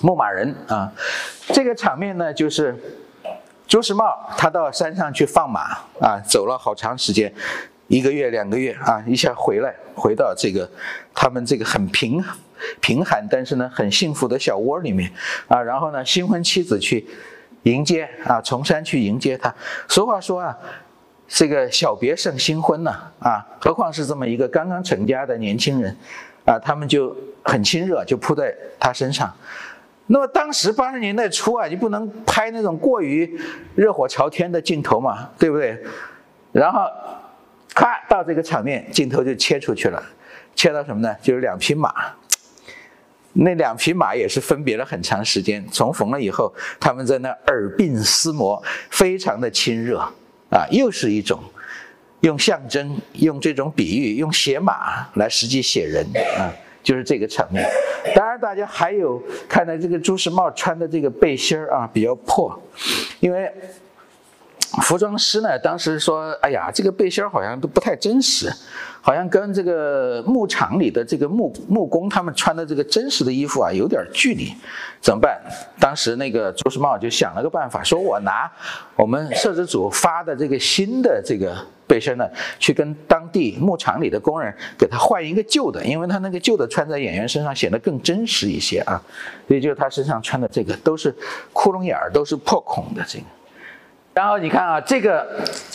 [0.00, 0.92] 牧马人啊。
[1.48, 2.74] 这个场面呢，就是
[3.68, 7.32] 朱时茂他到山上去放马啊，走了好长时间。
[7.92, 10.66] 一个月两个月啊，一下回来，回到这个
[11.14, 12.24] 他们这个很贫
[12.80, 15.12] 贫寒，但是呢很幸福的小窝里面
[15.46, 17.06] 啊，然后呢新婚妻子去
[17.64, 19.54] 迎接啊，从山去迎接他。
[19.88, 20.56] 俗话说啊，
[21.28, 25.94] 这个小别胜新婚呐啊，何况是这么一个刚刚成家的年轻人
[26.46, 29.30] 啊，他们就很亲热，就扑在他身上。
[30.06, 33.38] 那么当时八十年代初啊，你不能拍那种过于
[33.74, 35.78] 热火朝天的镜头嘛，对不对？
[36.52, 36.88] 然后。
[37.74, 40.02] 咔，到这个场面，镜头就切出去了，
[40.54, 41.14] 切到什么呢？
[41.22, 41.92] 就是两匹马，
[43.32, 49.98] 那两匹马也是分别了很长时间，重逢了以后，他们在那耳鬓厮磨，非常的亲热
[50.50, 51.40] 啊，又是一种
[52.20, 56.06] 用象征、用这种比喻、用写马来实际写人
[56.38, 57.66] 啊，就是这个场面。
[58.14, 62.60] 当然，大家还有看到这个朱时茂穿的这个背心儿啊，比较破，
[63.20, 63.50] 因为。
[64.80, 68.50] 服装师呢，当时说：“哎呀，这个背心儿好像都不太真实，
[69.00, 74.54] 好像跟这个牧场里的这个牧牧工他们穿的这个真实的衣服啊有点距离，
[75.00, 75.38] 怎么办？”
[75.78, 78.50] 当时那个朱时茂就想了个办法，说我拿
[78.96, 81.54] 我们摄制组发的这个新的这个。
[81.84, 82.26] 背心呢，
[82.58, 88.98] 去跟当地牧场里的工人给他换一个旧的，因为他那个旧的穿在演员身上显得更真实一些啊。
[89.46, 91.14] 所以就是他身上穿的这个都是
[91.52, 93.24] 窟窿眼儿，都是破孔的这个。
[94.14, 95.26] 然后你看啊，这个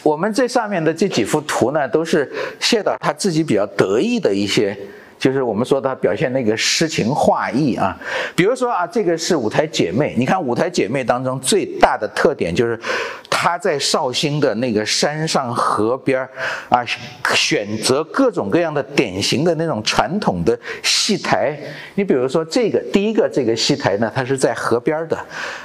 [0.04, 4.78] 我们这上面的这几幅图呢，都是谢导他自己比较得意的一些。
[5.20, 7.98] 就是我们说他表现那个诗情画意啊，
[8.36, 12.80] 比如说啊，这个是舞台姐妹，你看舞台姐妹当中最大的特点就是，
[13.28, 16.22] 她在绍兴的那个山上河边
[16.70, 16.86] 啊，
[17.34, 21.58] 选择各种各样的典型的那种传统的戏台。
[21.96, 25.18] 你比如说这个第一个这个戏台呢，它是在河边的，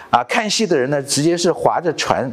[0.08, 2.32] 啊，看戏的人呢直接是划着船，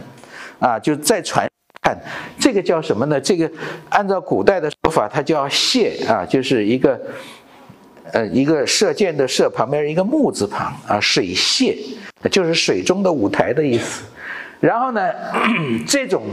[0.60, 1.50] 啊，就再传。
[1.82, 1.98] 看
[2.38, 3.20] 这个叫什么呢？
[3.22, 3.50] 这个
[3.88, 7.00] 按照古代的说法，它叫榭啊，就是一个
[8.12, 11.74] 呃一个射箭的射旁边一个木字旁啊，水榭
[12.30, 14.04] 就是水中的舞台的意思。
[14.60, 15.10] 然后呢，
[15.88, 16.24] 这种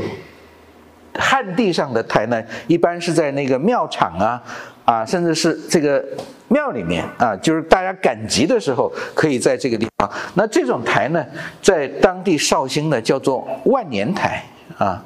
[1.19, 4.43] 旱地上的台呢，一般是在那个庙场啊
[4.85, 6.05] 啊，甚至是这个
[6.49, 10.11] 庙里面啊，就是大家赶集的时候可以在这个地方。
[10.35, 11.25] 那这种台呢，
[11.61, 14.43] 在当地绍兴呢叫做万年台。
[14.79, 15.03] 啊，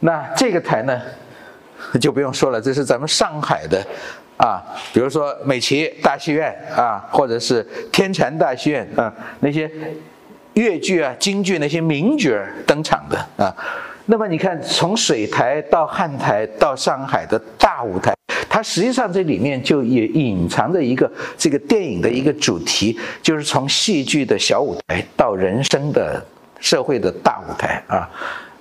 [0.00, 1.02] 那这个台呢，
[2.00, 3.84] 就不用说了，这是咱们上海的
[4.36, 9.68] 啊，比如说美琪大戏院啊，或者是天蟾大戏院啊，那些
[10.54, 12.30] 粤剧啊、京剧那些名角
[12.64, 13.52] 登场的啊。
[14.06, 18.14] 那么你看，从水台到汉台到上海的大舞台，
[18.48, 26.24] 它实际上这里面就也隐藏着一个这个电影的一个主题，就是从戏剧的小舞台到人生的。
[26.58, 28.08] 社会的大舞台啊，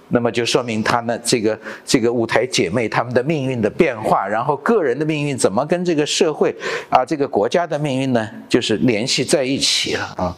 [0.10, 6.54] 那么就说明他呢这个这个舞台姐妹他们的命运的变化，然后个人的命运怎么跟这个社会
[6.90, 10.36] 啊这个国家的命运呢，就是联系在一起了啊。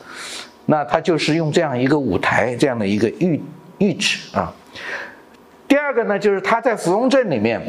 [0.67, 3.41] 那他就是用这样一个舞台这样的一个喻
[3.80, 4.54] 喻指啊。
[5.68, 7.62] 第二个呢，就是他在芙蓉镇里面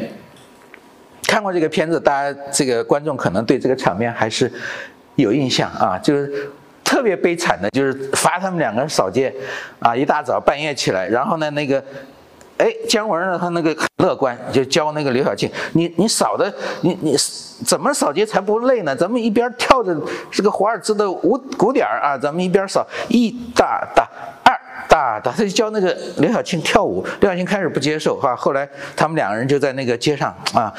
[1.27, 4.51] 看过这个片子，大家这个观众可能对这个场面还是
[5.15, 6.49] 有印象啊，就是。
[6.81, 9.31] 特别悲惨的就是罚他们两个人扫街，
[9.77, 11.77] 啊，一大早半夜起来，然后呢，那个，
[12.57, 17.15] 哎，姜文呢，他那个很乐观，就教那个刘晓庆，你你扫的，你你
[17.63, 18.95] 怎么扫街才不累呢？
[18.95, 19.95] 咱们一边跳着
[20.31, 24.09] 这个华尔兹的舞鼓点啊，咱们一边扫，一大大
[24.89, 30.73] 大大，他就教那个刘晓庆跳舞，刘晓庆开始不接受哈，后来他们两个人就在那个街上啊。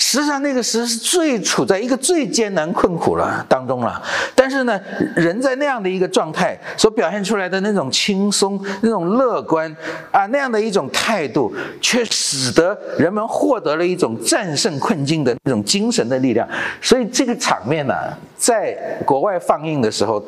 [0.00, 4.00] 实际上，那个时是最处在一个最艰难困苦了当中了。
[4.32, 4.80] 但是呢，
[5.16, 9.70] 人在那样的一个状态所表现出来的那种轻松、那种乐观
[10.12, 16.48] 啊，那样的一种态度，却使得人们获得了一种战胜困境的那种精神的力量。
[16.80, 17.92] 所以这个场面呢，
[18.36, 18.72] 在
[19.04, 20.24] 国外放映的时候，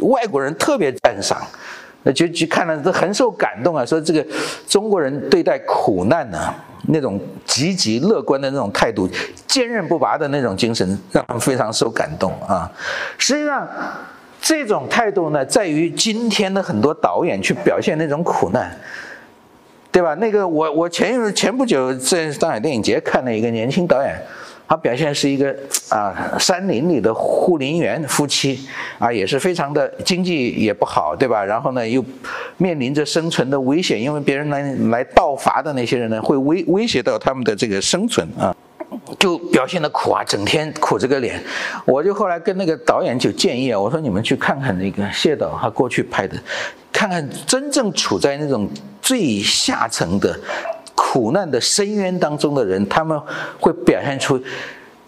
[0.00, 1.38] 外国人特别赞赏。
[2.02, 4.24] 那就就看了都很受感动啊，说这个
[4.66, 6.52] 中国人对待苦难呢，
[6.88, 9.08] 那种积极乐观的那种态度，
[9.46, 12.70] 坚韧不拔的那种精神，让他们非常受感动啊。
[13.18, 13.68] 实际上，
[14.40, 18.74] 这种态度呢，在于今天的很多导演去表现那种苦难，
[19.92, 20.14] 对吧？
[20.14, 24.18] 那个我我前前不久在上海电影节看了一个年轻导演。
[24.70, 25.52] 他表现是一个
[25.88, 28.68] 啊，山林里的护林员夫妻
[29.00, 31.44] 啊，也是非常的经济也不好，对吧？
[31.44, 32.04] 然后呢，又
[32.56, 38.54] 面临着生存的危险，因为别人来来盗伐的那些人呢，会威威胁到他们的这个生存啊，
[39.18, 41.42] 就表现的苦啊，整天苦着个脸。
[41.84, 46.40] 我就后来跟那个导演就建议啊，我说你们去看看那个谢导他过去拍的，
[46.92, 48.70] 看看真正处在那种
[49.02, 50.38] 最下层的。
[51.12, 53.20] 苦难的深渊当中的人，他们
[53.58, 54.40] 会表现出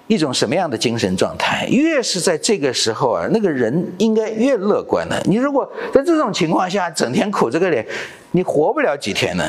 [0.08, 1.64] 一种什么样的精神状态？
[1.68, 5.22] 越是在这个时候啊，那个人应该越乐观的。
[5.26, 7.86] 你如果在这种情况下整天苦着个脸，
[8.32, 9.44] 你活不了几天呢，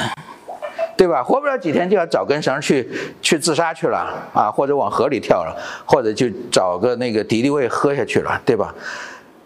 [0.95, 1.23] 对吧？
[1.23, 2.87] 活不了几天就要找根绳去
[3.19, 3.97] 去自杀去了
[4.31, 8.71] 啊，或者往河里跳了，或者就找个那个敌敌畏喝下去了，对吧？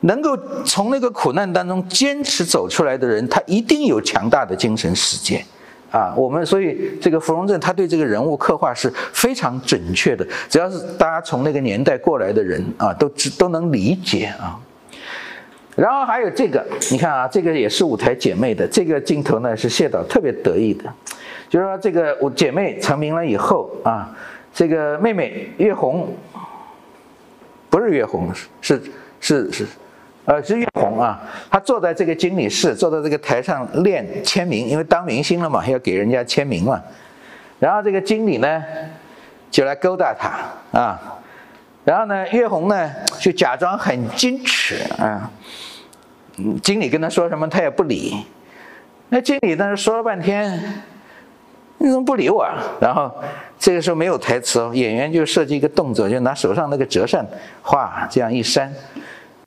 [0.02, 5.41] 能够从那个苦难当中坚持走出来的人，他一定有强大的精神世界。
[5.91, 14.60] 啊，我们所以这个芙蓉镇他对这个人物刻画是非常准确的，只要是大家从那个年代过来的人啊，都知都能理解啊。
[15.76, 20.91] 然后还有这个，你看啊，这个也是舞台姐妹的这个镜头呢，是谢导特别得意的，
[21.47, 24.13] 就是说这个我姐妹成名了以后啊，
[24.54, 26.13] 这个妹妹月红，
[27.69, 28.82] 不是月红，是
[29.19, 29.65] 是是。
[30.27, 31.17] 呃，是岳红啊，
[31.49, 36.83] 他坐在这个经理室，坐在这个台上练签名，因为当明星了嘛，要给人家签名嘛。
[37.59, 38.61] 然后这个经理呢，
[39.49, 40.99] 就来勾搭他啊。
[41.85, 45.31] 然后呢，岳红呢就假装很矜持啊。
[46.61, 48.25] 经理跟他说什么，他也不理。
[49.07, 50.83] 那经理在那说了半天，
[51.77, 52.43] 你怎么不理我？
[52.43, 52.61] 啊？
[52.81, 53.09] 然后
[53.57, 57.25] 这个时候没有台词，演员就设计一个动作，就拿手上那个折扇，
[57.61, 58.69] 哗这样一扇，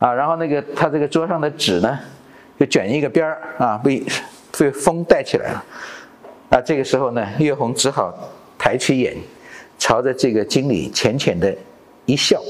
[0.00, 1.98] 啊，然后那个他这个桌上的纸呢，
[2.58, 4.02] 就卷一个边儿啊，被
[4.58, 5.64] 被风带起来了，
[6.48, 8.12] 啊，这个时候呢，岳红只好
[8.58, 9.14] 抬起眼，
[9.78, 11.54] 朝着这个经理浅浅的
[12.06, 12.40] 一笑，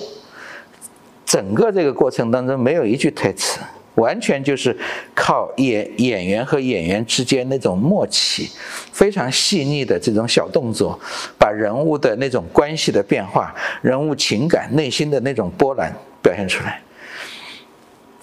[1.26, 3.58] 整个这个过程当中没有一句台词。
[3.96, 4.74] 完全就是
[5.14, 8.48] 靠演演员和演员之间那种默契，
[8.92, 10.98] 非常细腻的这种小动作，
[11.36, 16.80] 把人物的那种关系的变化、人物情感、内心的那种波澜表现出来。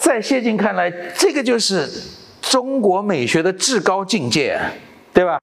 [0.08, 1.88] 在谢晋看来，这个就是
[2.42, 4.60] 中国美学的至高境界。
[5.14, 5.40] 对吧？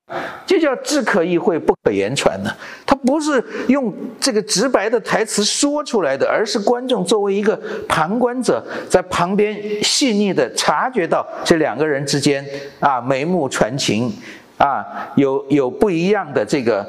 [0.47, 2.51] 这叫只可意会不可言传呢。
[2.87, 12.47] 他不是用这个直白的台词说出来的，而是观众作为一个旁观者，在旁边细腻的察觉到这两个人之间
[12.79, 14.13] 啊眉目传情
[14.59, 16.87] 啊有有不一样的这个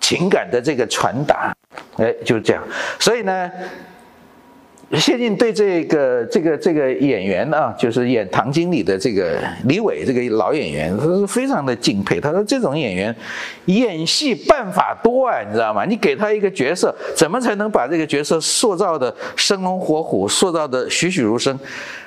[0.00, 1.54] 情感的这个传达，
[1.98, 2.62] 哎，就是这样。
[2.98, 3.50] 所以呢。
[4.92, 12.20] 谢晋对这个这个这个演员啊，就是演唐经理的这个李伟这个老演员，他是非常的敬佩。
[12.20, 13.14] 他说这种演员
[13.64, 15.84] 演戏办法多啊，你知道吗？
[15.84, 21.58] 你给他一个角色，怎么才能把这个角色塑造的生龙活虎，塑造的栩栩如生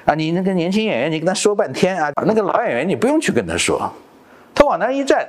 [0.05, 0.13] 啊？
[0.13, 3.91] 你那个年轻演员，你跟他说半天啊，那个老演员你不用去跟他说，
[4.53, 5.27] 他往那一站，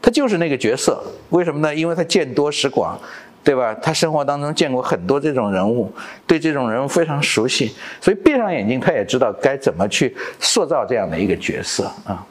[0.00, 1.02] 他就是那个角色。
[1.30, 1.74] 为什么呢？
[1.74, 2.98] 因为他见多识广。
[3.44, 3.74] 对吧？
[3.82, 5.92] 他生活当中见过很多这种人物，
[6.26, 12.24] 对这种人物非常熟悉，所以闭上眼睛，他也知道该怎么去塑造这样的一个角色啊。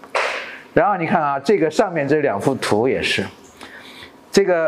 [0.73, 3.23] 然后你看啊，这个上面这两幅图也是，
[4.31, 4.67] 这个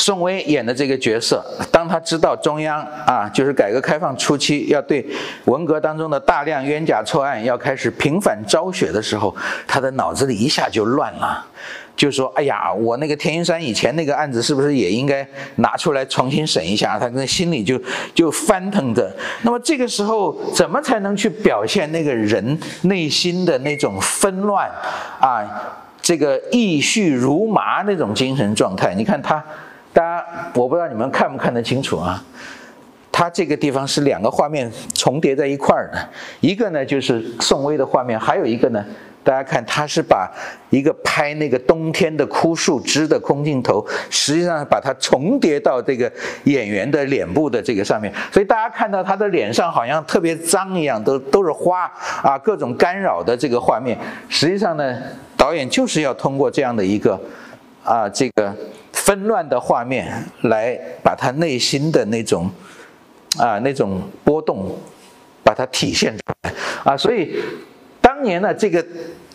[0.00, 5.06] 宋威演的这个角色，当他知道中央啊，就是改革开放初期要对
[5.44, 9.34] 文革当中的大量冤假错案要开始平反昭雪的时候，
[9.66, 11.46] 他的脑子里一下就乱了。
[11.98, 17.76] 就说：“哎呀，我那个田云山以前那个案子是不是也应该拿出来重新审一下？”他那心里就
[18.14, 19.12] 就翻腾着。
[19.42, 24.70] 那么这个时候，怎么才能去表现那个人内心的那种纷乱
[25.18, 25.44] 啊？
[26.00, 28.94] 这个意绪如麻那种精神状态？
[28.94, 29.44] 你看他，
[29.92, 32.22] 大家我不知道你们看不看得清楚啊？
[33.10, 36.08] 他这个地方是两个画面重叠在一块儿的，
[36.40, 38.84] 一个呢就是宋薇的画面，还有一个呢。
[39.28, 40.26] 大家看，他是把
[40.70, 46.10] 一个拍那个冬天的枯树枝的空镜头，实际上把它重叠到这个
[46.44, 51.84] 演员的脸部的这个上面，所以大家看到他的脸上好像特别脏一样，都都是花
[52.22, 53.98] 啊，各种干扰的这个画面。
[54.30, 54.98] 实际上呢，
[55.36, 57.20] 导演就是要通过这样的一个
[57.84, 58.50] 啊这个
[58.94, 60.10] 纷乱的画面，
[60.44, 62.50] 来把他内心的那种
[63.36, 64.74] 啊那种波动，
[65.42, 67.38] 把它体现出来啊，所以。
[68.00, 68.84] 当年呢，这个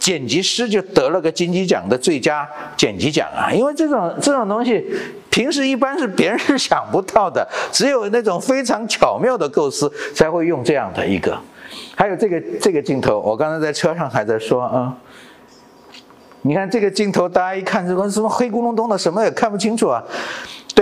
[0.04, 4.86] 剪辑师就得了个金鸡奖的最佳剪辑奖啊，因为这种这种东西，
[5.30, 11.40] 平时一般是别人是想不到的， 只有那种非常巧妙的构思才会用这样的一个。
[11.96, 14.94] 还有这个这个镜头，我刚才在车上还在说啊，
[16.42, 20.04] 你看这个镜头，大家一看这个什么黑咕隆咚的，什么也看不清楚啊。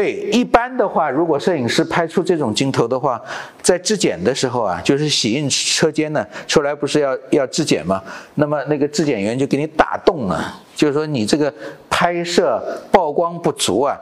[0.02, 3.22] 对，一般的话，如果摄影师拍出这种镜头的话，
[3.62, 8.02] 在质检的时候啊，就是洗印车间呢出来不是要要质检吗？
[8.34, 11.54] 那么那个质检员就给你打洞了，就是说你这个
[11.88, 12.60] 拍摄
[12.92, 13.96] 曝光不足啊，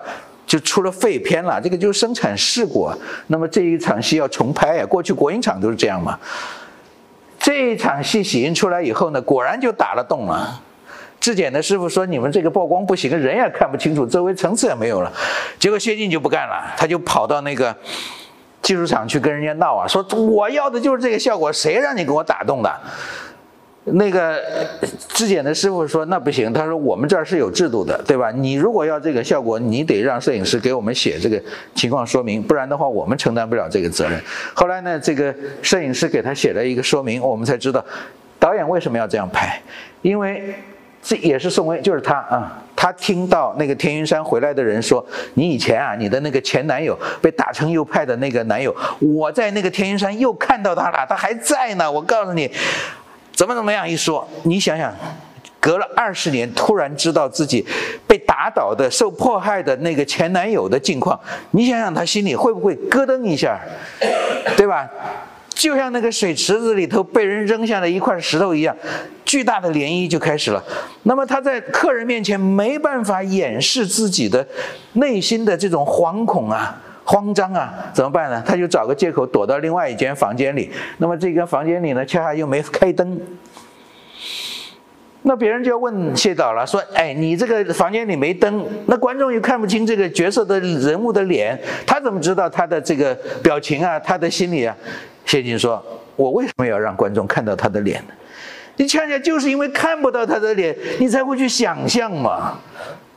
[0.48, 2.90] 就出了废片了，这个就是生产事故。
[3.28, 6.18] 那么这一场戏要重拍呀，过去国营厂都是这样嘛。
[7.38, 10.62] 这一场戏洗印出来以后呢，果然就打了洞了。
[11.30, 15.14] 质检的师傅说：“你们这个曝光不行，人也看不清楚，周围层次也没有了。”
[15.60, 17.76] 结果谢晋就不干了，他就跑到那个
[18.64, 22.82] 技术厂去跟人家闹啊，说：“我要的就是这个效果，谁让你给我打洞的？”
[23.94, 24.42] 那个
[25.10, 28.32] 质检的师傅说：“那不行，他说我们这儿是有制度的，对吧？
[28.32, 31.40] 你如果要这个效果，你得让摄影师给我们写这个
[31.76, 34.20] 情况说明，不然的话我们承担不了这个责任。”
[34.56, 37.86] 后来呢，这个摄影师给他写了一个说明，我们才知道
[38.40, 39.62] 导演为什么要这样拍，
[40.02, 40.56] 因为。
[41.02, 42.62] 这也是宋威，就是他啊。
[42.76, 51.92] 他听到那个天云山回来的人说：“你以前啊，你的那个前男友被打成右派的那个男友，我在那个天云山又看到他了，他还在呢。
[51.92, 52.50] 我告诉你，
[53.34, 54.94] 怎么怎么样一说，你想想，
[55.60, 57.68] 隔了二十年，突然知道自己
[58.08, 61.20] 被打倒的、受迫害的那个前男友的境况，
[61.52, 63.60] 你想想他心里会不会咯噔一下，
[64.56, 64.88] 对吧？”
[65.60, 68.74] 就像那个水池子里头被人扔下的一块石头一样，
[69.26, 70.64] 巨大的涟漪就开始了。
[71.04, 74.48] 那么他在客人面前没办法掩饰自己的
[74.94, 78.42] 内心的这种惶恐啊、慌张啊，怎么办呢？
[78.48, 80.72] 他就找个借口躲到另外一间房间里。
[80.98, 83.20] 那么这间房间里呢，恰恰又没开灯。
[85.24, 94.74] 那别人就要问谢导了，说：“哎，你这个房间里没灯，那观众又看不清这个角色的人物的脸，他怎么知道他的这个表情啊，他的心理啊？”
[95.30, 95.80] 谢晋说
[96.18, 98.14] ：“我为什么要让观众看到他的脸呢？
[98.78, 102.58] 你恰恰就是因为看不到他的脸，你才会去想象嘛。”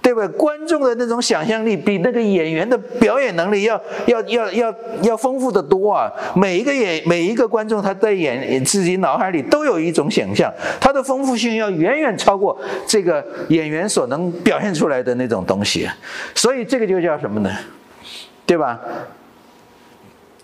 [0.03, 0.27] 对吧？
[0.37, 6.11] 观众的那种想象力比那个演员的表演能力要要要要要丰富的多啊！
[6.35, 15.89] 每一个演每一个观众他在演自己脑海里都有一种想象，他的丰富性要远远超过这个演员所能表现出来的那种东西，
[16.35, 17.51] 所以这个就叫什么呢？
[18.45, 18.81] 对吧？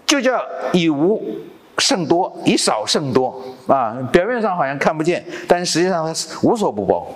[0.07, 0.41] 就叫
[0.73, 1.21] 以无
[1.79, 3.97] 胜多，以少胜多啊！
[4.13, 7.07] 表面上好像看不见，但实际上它是无所不包。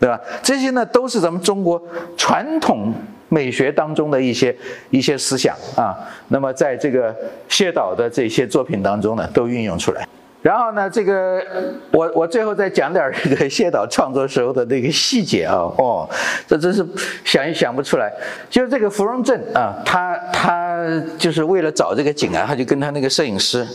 [0.00, 0.20] 对吧？
[0.44, 1.82] 这些呢，都是咱们中国
[2.16, 2.94] 传统
[3.28, 4.56] 美学当中的一些
[4.90, 5.98] 一些思想啊。
[6.28, 7.12] 那么，在这个
[7.48, 10.06] 谢导的这些作品当中呢，都运用出来。
[10.40, 11.42] 然后呢，这个
[11.90, 16.08] 我我最后再讲点这个谢导创作时候的那个细节啊，哦，
[16.46, 16.86] 这真是
[17.24, 18.12] 想也想不出来。
[18.48, 23.66] 就是这个芙蓉镇啊，他他就是为了找这个景啊，他就跟他那个摄影师，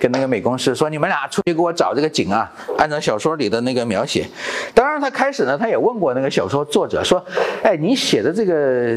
[0.00, 4.26] 跟那个美工师说：“你们俩出去给我找这个景啊，按照小说里的那个描写。”
[4.74, 7.24] 当然，他开始呢，他也问过那个小说作者说
[7.62, 8.96] ：“哎，你写的这个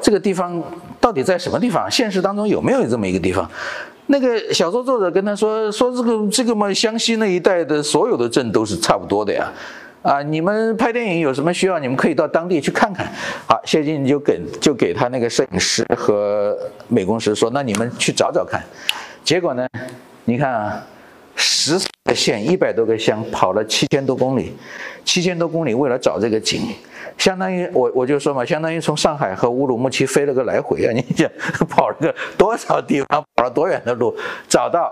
[0.00, 0.60] 这个地方
[1.00, 1.88] 到底在什么地方？
[1.88, 3.48] 现实当中有没有这么一个地方？”
[4.12, 9.50] 那个小说作者跟他说：“说这个这个嘛，湘西那一带的所有的镇都是差不多的呀，
[10.02, 13.10] 啊，你们拍电影有什么需要，你们可以到当地去看看。”
[13.48, 16.54] 好，谢晋就给就给他那个摄影师和
[16.88, 18.62] 美工师说：“那你们去找找看。”
[19.24, 19.66] 结果呢，
[20.26, 20.86] 你看啊，
[21.34, 24.54] 十个县一百多个乡，跑了七千多公里，
[25.04, 26.62] 七千多公里为了找这个景。
[27.18, 30.92] 相当于我我就说嘛，相当于从上海和乌鲁木齐飞了个来回啊！
[30.92, 31.30] 你想
[31.68, 34.16] 跑了个多少地方，跑了多远的路，
[34.48, 34.90] 找到，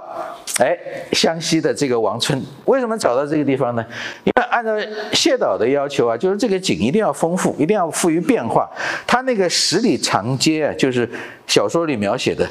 [0.59, 0.76] 哎，
[1.12, 3.84] 湘西的这个王村，为什么找到这个地方呢？
[4.24, 4.72] 因为按照
[5.12, 8.68] 谢导的要求啊，就是这个景一定要丰富，一定要富于变化。
[9.07, 11.09] 他那个十里长街啊，就是
[11.47, 12.47] 小说里描写的。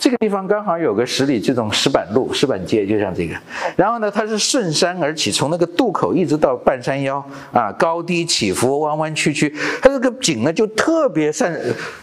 [0.00, 3.34] 这个地方刚好有个十里这种石板路、石板街，就像这个。
[3.76, 7.22] 然后呢，它是顺山而起，从那个渡口一直到半山腰
[7.52, 9.54] 啊，高低起伏、弯弯曲曲。
[9.82, 11.54] 它这个景呢，就特别善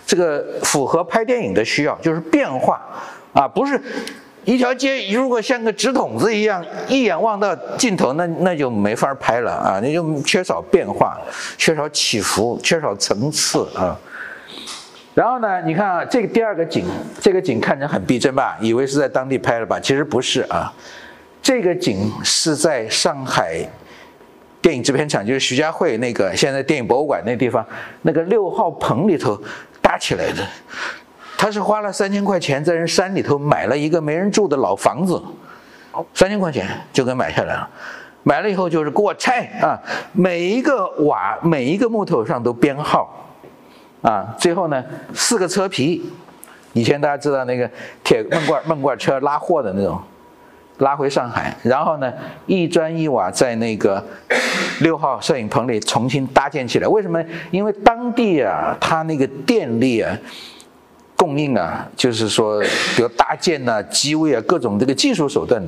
[0.06, 2.80] 这个符合拍电影的需要，就是变化
[3.34, 3.82] 啊，不是
[4.46, 11.18] 一条街如果像个直筒子一样，一眼望到尽头，那那就没法拍了啊，那就缺少变化，
[11.58, 13.98] 缺少起伏，缺少层次啊。
[15.18, 15.60] 然后呢？
[15.64, 16.86] 你看啊，这个第二个景，
[17.20, 18.56] 这个景看着很逼真吧？
[18.62, 19.80] 以为是在当地拍的吧？
[19.80, 20.72] 其实不是啊，
[21.42, 23.68] 这个景是在上海
[24.62, 27.66] 电影制片厂，就是徐家汇那个现在电影博物馆那地方
[28.04, 29.36] 那个六号棚里头
[29.82, 30.48] 搭起来的。
[31.36, 35.20] 他是花了三千块钱在人山里头买了一个没人住的老房子，
[36.14, 37.68] 三千块钱就给买下来了。
[38.22, 43.12] 买了以后就是给我拆啊，每一个瓦、每一个木头上都编号。
[44.08, 44.82] 啊，最后呢，
[45.14, 46.02] 四个车皮，
[46.72, 47.70] 以前大家知道那个
[48.06, 50.02] 铁闷罐闷罐车拉货的那种，
[50.78, 52.14] 拉回上海，然后呢，
[52.46, 54.02] 一砖一瓦在那个
[54.80, 56.88] 六号摄影棚里重新搭建起来。
[56.88, 57.22] 为什么？
[57.52, 60.18] 因为当地啊，它那个电力啊，
[61.18, 62.62] 供应啊，就是说，
[62.96, 65.62] 比如搭建呐、机位啊，各种这个技术手段，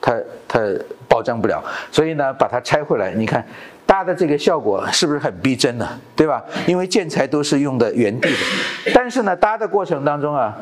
[0.00, 0.12] 它
[0.48, 0.58] 它
[1.06, 3.46] 保障不了，所以呢，把它拆回来，你看。
[3.86, 5.88] 搭的这个效果是不是很逼真呢？
[6.16, 6.42] 对吧？
[6.66, 10.56] 因为建材都是用的原地的，但是呢，搭的过程当中啊，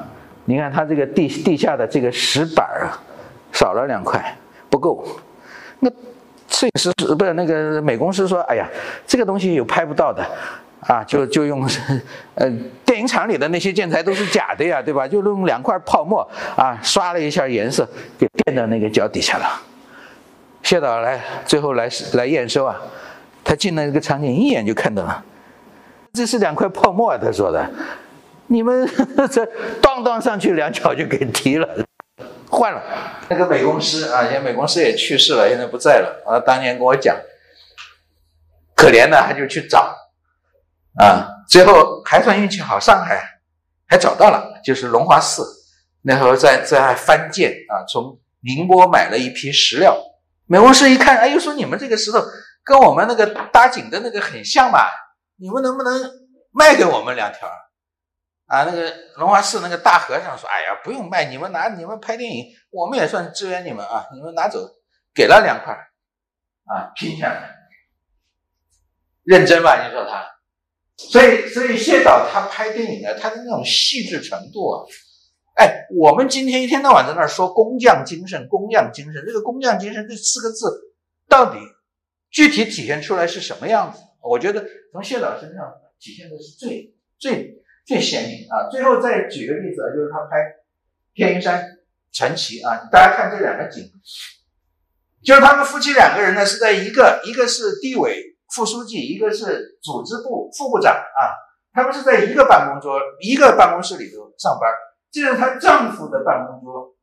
[0.44, 2.98] 你看它这个地地下的这个石板啊，
[3.52, 4.36] 少了两块，
[4.68, 5.06] 不够。
[5.78, 5.90] 那
[6.48, 8.68] 摄影师不是那个美工师说：“哎呀，
[9.06, 10.24] 这个东西有拍不到的
[10.80, 11.66] 啊，就就用
[12.34, 12.50] 呃
[12.84, 15.06] 电影厂里的那些建材都是假的呀，对吧？
[15.06, 19.62] 就用两块泡沫啊，刷了一下颜色，给垫到那个脚底下了。”
[20.62, 22.76] 谢导来最后来来验收啊。
[23.44, 25.24] 他进了这个场景，一眼就看到了，
[26.12, 27.18] 这是两块泡沫。
[27.18, 27.68] 他说的，
[28.46, 28.88] 你们
[29.30, 29.44] 这
[29.82, 31.68] 当当上去，两脚就给踢了，
[32.48, 32.80] 换了
[33.28, 36.22] 那个美工师啊，现在美工师也去世了，现在不在了。
[36.24, 37.16] 啊，当年跟我讲，
[38.76, 39.96] 可怜的，他就去找，
[40.98, 43.40] 啊，最后还算运气好，上海
[43.86, 45.44] 还找到了，就是龙华寺，
[46.02, 49.96] 那时候在在翻建啊，从宁波买了一批石料，
[50.46, 52.20] 美工师一看，哎又，说你们这个石头。
[52.64, 54.80] 跟我们那个搭景的那个很像嘛，
[55.36, 56.10] 你们能不能
[56.52, 57.48] 卖给我们两条？
[58.46, 64.60] 啊，那个龙华寺那个大和尚说：“哎呀，不用卖，你们拿，你们拍电影，我们也算支援你们啊，你们拿走。”
[65.14, 65.74] 给了两块，
[66.64, 67.54] 啊，拼下来，
[69.24, 69.86] 认真吧？
[69.86, 70.26] 你说他，
[70.96, 74.84] 所以，所以谢导他拍电影呢，他的那种细致程度啊，
[75.56, 80.94] 哎，我们今天一天到晚在那说工匠精神，工匠精神，这个工匠精神这四个字
[81.28, 81.58] 到底？
[82.32, 84.00] 具体体现出来是什么样子？
[84.22, 88.70] 我觉得从谢导身上体现的是最最最鲜明啊。
[88.70, 90.38] 最后再举个例子啊，就是他拍
[91.12, 91.62] 《天云山
[92.10, 93.90] 传奇》啊，大家看这两个景，
[95.22, 101.20] 就是他们夫妻两个人呢是在一个一个是地委副书记，一个是组织部副部长啊，
[101.74, 104.70] 他们是在一个办公桌一个办公室里头上班，
[105.10, 106.94] 这是她丈夫的办公桌。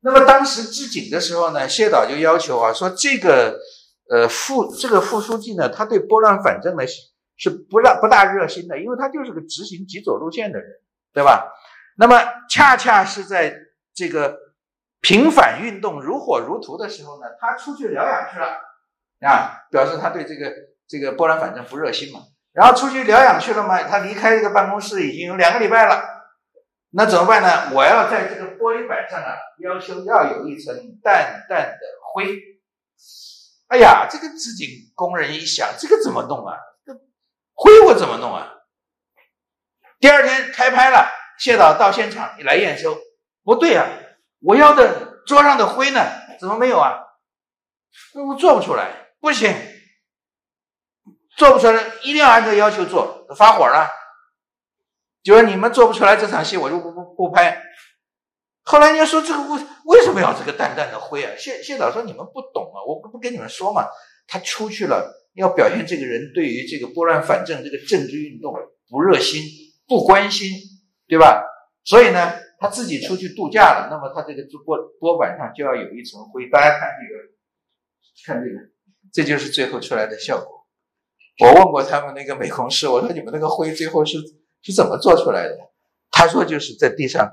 [0.00, 3.58] 那么当时置景的时候呢，谢导就要求啊，说这个。
[4.10, 6.82] 呃，副这个副书记呢，他对拨乱反正呢
[7.36, 10.68] 是不让不大热心的，因为他就是个执行极左路线的人，
[11.12, 11.52] 对吧？
[11.98, 13.54] 那么恰恰是在
[13.94, 14.38] 这个
[15.02, 18.46] 平反运动如火如荼的时候呢，他出去疗养去了
[19.20, 20.52] 啊，表示他对这个
[20.88, 22.20] 这个拨乱反正不热心嘛。
[22.52, 26.02] 然后出去疗养去了嘛，他离开这个办公室已经有两个礼拜了，
[26.92, 27.74] 那怎么办呢？
[27.74, 31.80] 我要在这个玻璃板上啊，要求要有一层淡淡的
[32.14, 32.57] 灰。
[33.68, 36.56] 哎呀，这个织锦工人一想，这个怎么弄啊？
[36.84, 36.92] 这
[37.54, 38.54] 灰我怎么弄啊？
[40.00, 42.96] 第二天开拍了，谢导到现场来验收，
[43.44, 43.86] 不对啊，
[44.40, 46.00] 我要的桌上的灰呢？
[46.40, 46.98] 怎么没有啊？
[48.14, 49.54] 我做不出来，不行，
[51.36, 53.90] 做不出来，一定要按照要求做，发火了，
[55.22, 57.62] 就说你们做不出来这场戏，我就不不不拍。
[58.70, 61.32] 后来人家说这个为为什么要这个淡淡的灰啊？
[61.38, 63.86] 谢谢导说你们不懂啊，我不跟你们说嘛。
[64.26, 68.52] 他出去了，要表现这个人对于这个拨乱反正这个政治运动
[68.90, 69.42] 不热心、
[69.86, 70.50] 不关心，
[71.06, 71.42] 对吧？
[71.82, 73.88] 所以呢，他自己出去度假了。
[73.90, 74.60] 那么他这个桌
[75.00, 76.50] 桌板上就要有一层灰。
[76.50, 77.24] 大家看这个，
[78.26, 78.68] 看这个，
[79.10, 80.66] 这就是最后出来的效果。
[81.42, 84.18] 我问过他们那个美工师，我说你们那个灰最后是
[84.60, 85.56] 是怎么做出来的？
[86.10, 87.32] 他说就是在地上。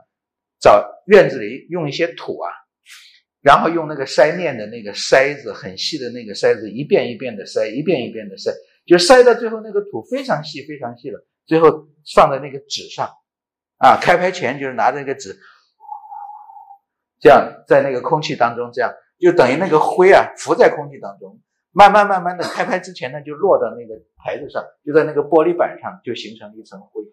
[0.65, 2.49] 找院子里用一些土啊，
[3.39, 8.51] 然后用那个筛面的那个筛子，很细的那个筛子，一遍一遍的筛，一遍一遍的筛，
[8.87, 13.07] 就筛到最后那个土非常细非常细了，最后放在那个纸上，
[13.77, 15.37] 啊，开拍前就是拿着那个纸，
[17.19, 21.39] 这样在那个空气当中，这样就等于那个灰啊浮在空气当中，
[21.69, 27.03] 慢慢慢慢的开拍之前呢，就落到那个台子上，就在那个玻璃板上，就形成了一层灰，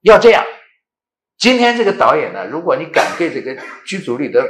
[0.00, 0.44] 要这样。
[1.38, 4.46] 今天这个导演呢，如果你敢对这个剧组里的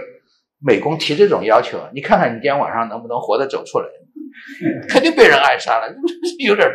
[0.59, 3.89] 美工提这种要求，你看看你今天晚上能不能活着走出来？
[4.89, 5.89] 肯定被人暗杀了，
[6.45, 6.69] 有点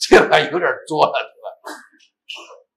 [0.00, 1.48] 这个有点作了，对吧？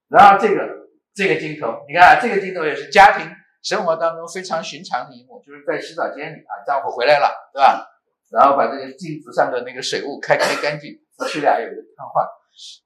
[0.10, 0.68] 然后这个
[1.14, 3.30] 这个镜头，你看这个镜头也是家庭
[3.62, 7.86] 生活当中非常寻常的一幕，就是在洗澡间里啊，丈夫回来了，对吧？
[8.32, 12.28] 然后把这个镜子上的那个水雾开开干净，夫妻俩有个谈话。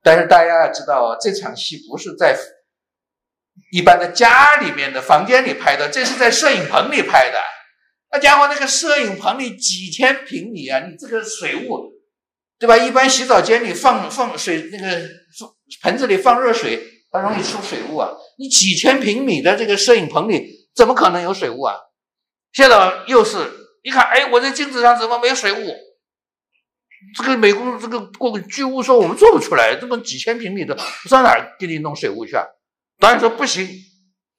[0.03, 2.35] 但是大家要知道，这场戏不是在。
[3.71, 7.39] 一般的家里面的房间里拍的，这是在摄影棚里拍的。
[8.11, 11.91] 那家伙，那个摄影棚里几千平米啊，你这个水雾，
[12.59, 12.75] 对吧？
[12.75, 15.01] 一般洗澡间里放放水，那个
[15.81, 18.09] 盆子里放热水，它容易出水雾啊。
[18.37, 21.75] 你几千平米的这个摄影棚里，怎么可能有水雾啊？
[22.51, 23.37] 现在又是
[23.83, 25.73] 一看，哎，我这镜子上怎么没有水雾？
[27.17, 30.77] 这个美工这个过剧务说我们做不出来，这么几千平米的，
[31.09, 32.43] 上哪儿给你弄水雾去啊？
[33.01, 33.67] 导演说不行，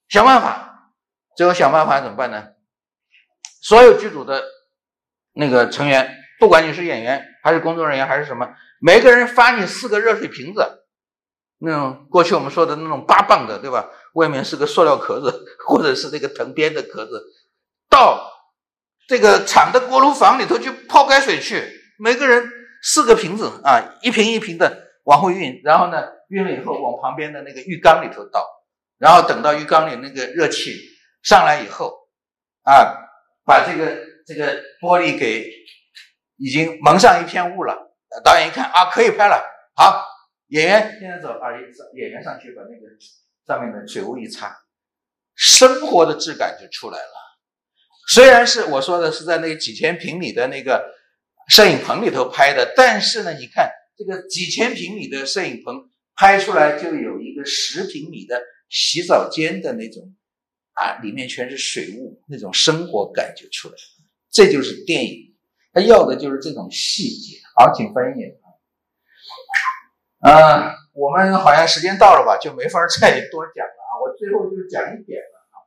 [0.09, 0.91] 想办法。
[1.35, 2.47] 最后想办法怎么办呢？
[3.61, 4.43] 所有剧组的
[5.33, 10.85] 那个成员，不管你是演员还是工作人员还是什么，每个人发你四个热水瓶子，
[11.57, 13.89] 那种过去我们说的那种八磅的，对吧？
[14.13, 17.23] 外面是个塑料壳子， 或者是那个藤编的壳子，
[17.89, 18.31] 到
[19.07, 22.47] 这个厂的锅炉房里头去泡开水去，每个人
[22.83, 26.07] 四个瓶子啊，一瓶一瓶的往后运，然后呢？
[26.29, 28.43] 运了以后，往旁边的那个浴缸里头倒，
[28.97, 30.75] 然后等到浴缸里那个热气
[31.21, 31.93] 上来以后，
[32.63, 32.97] 啊，
[33.45, 35.47] 把这个这个玻璃给
[36.37, 37.93] 已经蒙上一片雾了。
[38.23, 39.43] 导演一看啊，可以拍了。
[39.75, 40.07] 好，
[40.47, 41.51] 演员现在走啊，
[41.93, 42.87] 演员上去把那个
[43.45, 44.55] 上面的水雾一擦，
[45.35, 47.13] 生活的质感就出来了。
[48.07, 50.93] 虽然是我说的是在那个几千平米的那个
[51.47, 53.71] 摄影棚里头拍的，但是呢，你看
[54.03, 55.89] 这个几千平米的摄影棚。
[56.15, 58.39] 拍出来就有一个十平米的
[58.69, 60.13] 洗澡间的那种
[60.73, 63.73] 啊，里面全是水雾，那种生活感就出来。
[64.29, 65.35] 这就是电影，
[65.73, 67.39] 他要的就是这种细节。
[67.55, 68.21] 好，请翻译
[70.19, 73.91] 啊，我们好像时间到了吧，就没法再多讲了啊。
[74.03, 75.65] 我最后就讲一点了啊，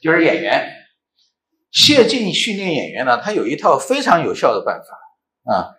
[0.00, 0.72] 就是演员
[1.72, 5.74] 谢晋训练演员呢，他有一套非常有效的办法啊。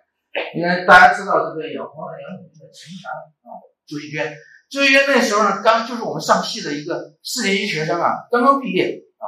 [0.54, 3.10] 因为大家知道这个演黄杨杨的陈强
[3.42, 4.36] 啊，朱锡娟，
[4.70, 9.24] 朱锡娟那时候呢，刚就是我们上戏的一个四年级学生啊，刚刚毕业啊。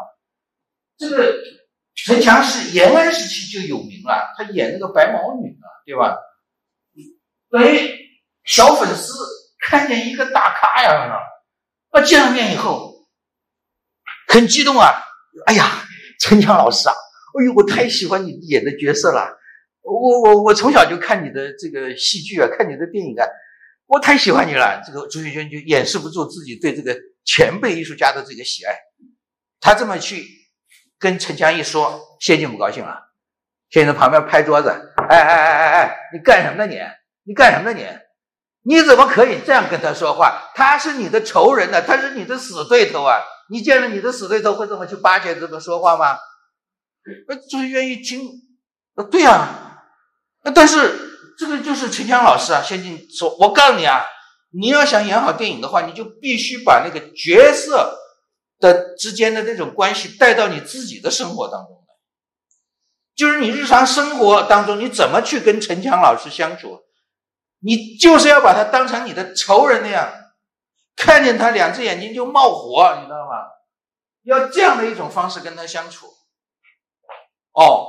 [0.97, 1.35] 这个
[1.95, 6.17] 陈强是延安时期就有名了，他演那个白毛女啊，对吧？
[7.51, 7.89] 哎，
[8.45, 9.13] 小粉丝
[9.61, 11.19] 看见一个大咖呀，
[11.91, 13.07] 啊，见了面以后
[14.29, 14.89] 很激动啊，
[15.47, 15.85] 哎呀，
[16.21, 16.95] 陈强老师啊，
[17.39, 19.37] 哎呦，我太喜欢你演的角色了，
[19.83, 23.27] 我我我从小就看你的这个戏剧啊，看你的电影啊，
[23.87, 24.83] 我太喜欢你了。
[24.87, 28.75] 这个朱学娟就掩饰不住自己对这个前辈艺术家的这个喜爱，
[29.61, 30.25] 他这么去
[30.99, 33.13] 跟陈强一说，谢晋不高兴了，
[33.71, 34.69] 谢晋在旁边拍桌子，
[35.09, 36.81] 哎哎哎哎哎，你干什么呢你？
[37.25, 37.87] 你干什么呢你？
[38.65, 40.53] 你怎么可以这样跟他说话？
[40.55, 43.21] 他是你的仇人呢，他是你的死对头啊！
[43.51, 46.17] 你见了你的死对头会这么去巴结、这么说话吗？
[47.51, 48.21] 朱学愿意听，
[49.11, 49.72] 对呀，
[50.45, 54.05] 那但是这个就是陈强老师啊，先进说，我告诉你啊，
[54.53, 57.99] 你要想演好电影的话，你就必须把那个角色
[58.59, 61.95] 的之间的那种关系带到你自己的生活当中来，
[63.15, 66.81] 就是你日常生活当中你怎么去跟陈强老师相处。
[67.65, 70.13] 你就是要把他当成你的仇人那样，
[70.97, 73.47] 看见他两只眼睛就冒火，你知道吗？
[74.25, 76.09] 要这样的一种方式跟他相处。
[77.53, 77.87] 哦，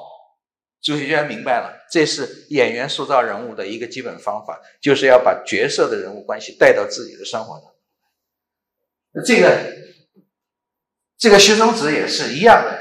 [0.84, 9.24] 朱学娟明白了，这是演员塑造人物的一个基本方法，就是要把角色的人物关系带到自己的生活当中。
[9.26, 9.58] 这个，
[11.18, 12.78] 这个徐松子也是一样的，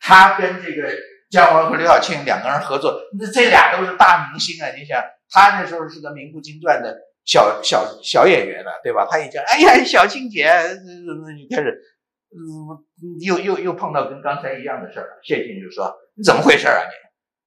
[0.00, 0.92] 他跟这个
[1.30, 5.02] 姜文和刘晓庆两个人合作，那这俩都是大明星啊，你想。
[5.30, 9.06] 他那时候是个名不经传的小小小演员了，对吧？
[9.10, 11.82] 他一讲，哎呀，小庆姐，那就开始，
[12.30, 15.18] 嗯，又又又碰到跟刚才一样的事儿。
[15.24, 16.82] 谢晋就说：“你怎么回事啊？
[16.84, 16.92] 你，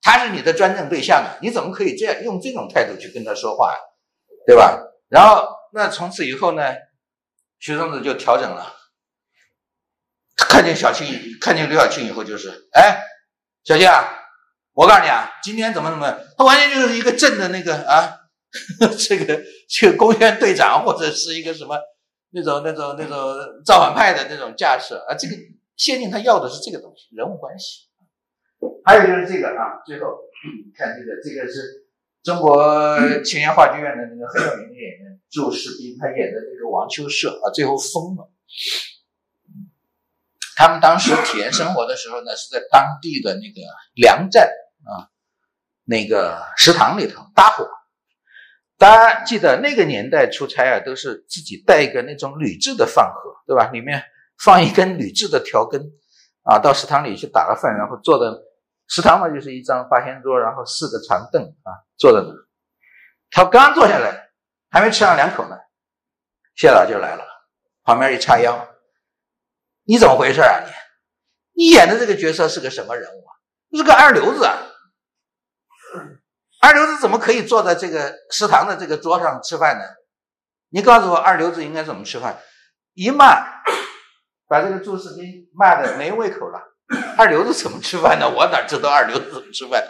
[0.01, 3.75] 他是你的专政对象，你怎么可以这样用这种态度去跟他说话，
[4.45, 4.79] 对吧？”
[5.09, 6.61] 然后，那从此以后呢，
[7.59, 8.73] 徐松子就调整了。
[10.35, 11.07] 看见小青，
[11.41, 12.99] 看见刘晓庆以后，就是，哎，
[13.63, 14.13] 小庆啊。
[14.73, 18.15] 我告诉你啊，今天怎么怎么，他完全就是一个镇的那个啊，
[18.99, 21.75] 这个这个公园队长或者是一个什么
[22.29, 23.17] 那种那种那种
[23.65, 25.15] 造反派的那种架势啊。
[25.17, 25.35] 这个
[25.75, 27.86] 谢晋他要的是这个东西，人物关系。
[28.87, 30.15] 还有就是这个啊，最后
[30.73, 31.85] 看这个，这个是
[32.23, 38.31] 中国青年话剧院的那个很有名的演员祝世斌，他演的这个王秋社啊，最后疯了。
[40.55, 43.61] 他们当时体验生活的时候呢，是在当地的那个
[43.93, 44.49] 粮站。
[44.87, 45.11] 啊，
[45.83, 47.67] 那个食堂里头搭伙，
[48.77, 53.69] 大家记得那个年代出差啊，都是自己带一个那种铝制的饭盒，对吧？
[53.71, 54.01] 里面
[54.39, 55.91] 放一根铝制的条根，
[56.43, 58.39] 啊，到食堂里去打个饭，然后坐在
[58.87, 62.33] 食堂嘛，就是一张八仙桌，然后四个长凳啊，坐在那。
[63.29, 64.29] 他刚坐下来，
[64.69, 65.57] 还没吃上两口呢，
[66.55, 67.23] 谢老就来了，
[67.83, 68.67] 旁边一叉腰，
[69.83, 70.71] 你怎么回事啊你？
[71.65, 73.33] 你演的这个角色是个什么人物啊？
[73.75, 74.55] 是个二流子啊！
[76.61, 79.83] 二流子怎么可以坐在这个食堂的这个桌上吃饭呢？
[80.69, 82.39] 你告诉我，二流子应该怎么吃饭？
[82.93, 83.43] 一骂，
[84.47, 86.61] 把这个朱士斌骂的没胃口了。
[87.17, 88.29] 二流子怎么吃饭呢？
[88.29, 89.87] 我哪知道二流子怎么吃饭？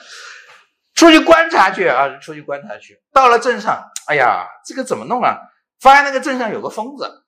[0.95, 2.17] 出去观察去啊！
[2.19, 2.99] 出去观察去。
[3.13, 5.37] 到了镇上，哎呀，这个怎么弄啊？
[5.79, 7.23] 发现那个镇上有个疯子，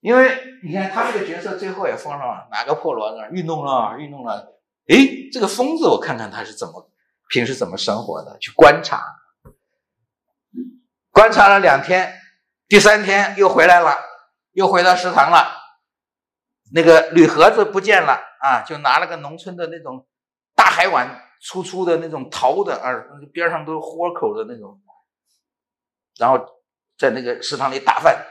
[0.00, 4.52] 因为你看他这个角色最后也疯了，拿个破锣子运动了，运动了。
[4.86, 4.96] 哎，
[5.32, 6.90] 这个疯子，我看看他是怎么。
[7.30, 8.36] 平时怎么生活的？
[8.38, 9.02] 去观察，
[11.10, 12.20] 观察了两天，
[12.68, 13.96] 第三天又回来了，
[14.52, 15.56] 又回到食堂了。
[16.74, 20.06] 那个铝盒子不见了啊，就拿了个农村的那种
[20.56, 21.08] 大海碗，
[21.40, 22.92] 粗粗的那种陶的啊，
[23.32, 24.80] 边上都是豁口的那种，
[26.18, 26.44] 然后
[26.98, 28.26] 在那个食堂里打饭，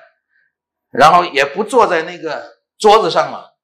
[0.92, 3.58] 然后也不坐在那个桌子上了，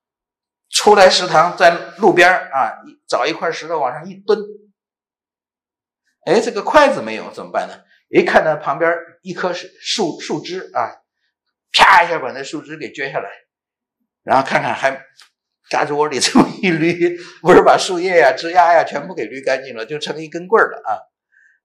[0.70, 4.39] 出来食堂在路边啊，找一块石头往上一蹲。
[6.26, 7.84] 哎，这个筷子没有怎么办呢？
[8.10, 8.89] 一看到旁边
[9.22, 11.02] 一棵树树枝啊，
[11.74, 13.30] 啪一下把那树枝给撅下来，
[14.24, 15.06] 然后看看还
[15.70, 20.99] 胳肢窝里 这么一捋，不是把树叶呀、枝丫呀全部给捋干净了，就成一根棍儿了啊。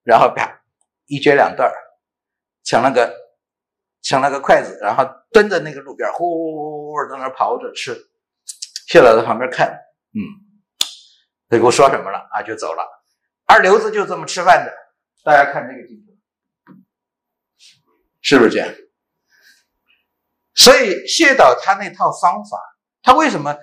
[0.02, 0.62] 然后啪
[1.06, 1.74] 一撅两段儿，
[2.64, 3.14] 抢了个
[4.02, 7.96] 抢了个筷子，然后蹲在那个路边，呼呼呼在那刨着吃。
[8.88, 9.68] 谢老在旁边看，
[10.12, 10.20] 嗯，
[11.48, 12.42] 他给我说什么了啊？
[12.42, 12.82] 就走了。
[13.46, 14.72] 二流子就这么吃饭的，
[15.24, 16.74] 大家看这个镜头，
[18.20, 18.68] 是不是这样？
[20.54, 22.58] 所以谢导他那套方法，
[23.02, 23.56] 他为什么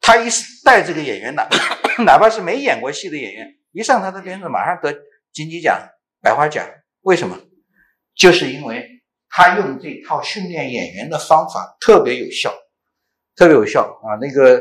[0.00, 0.28] 他一，
[0.64, 1.48] 带这个演员的，
[2.04, 4.94] 哪怕是没演过戏的演员，一上他的片子马上得
[5.32, 5.78] 金鸡奖、
[6.22, 6.66] 百花奖，
[7.02, 7.38] 为什么？
[8.14, 8.88] 就是因为
[9.28, 12.54] 他用这套训练演员的方法特别有效。
[13.36, 14.60] 特别有效啊，那个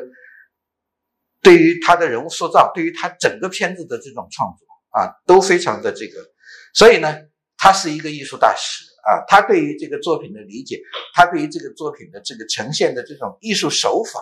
[1.42, 6.20] 对于他的人物塑造，对于他整个片子的这种创作啊，都非常的这个。
[6.76, 7.18] 所以呢，
[7.58, 10.80] 他是一个艺术大师啊，他对于这个作品的理解，
[11.16, 14.22] 他对于这个作品的这个呈现的这种艺术手法。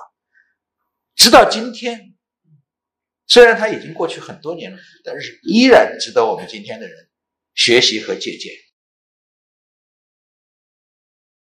[1.16, 2.14] 直到今天
[3.28, 7.10] 虽然它已经过去很多年了但是依然值得我们今天的人
[7.54, 8.65] 学习和借鉴。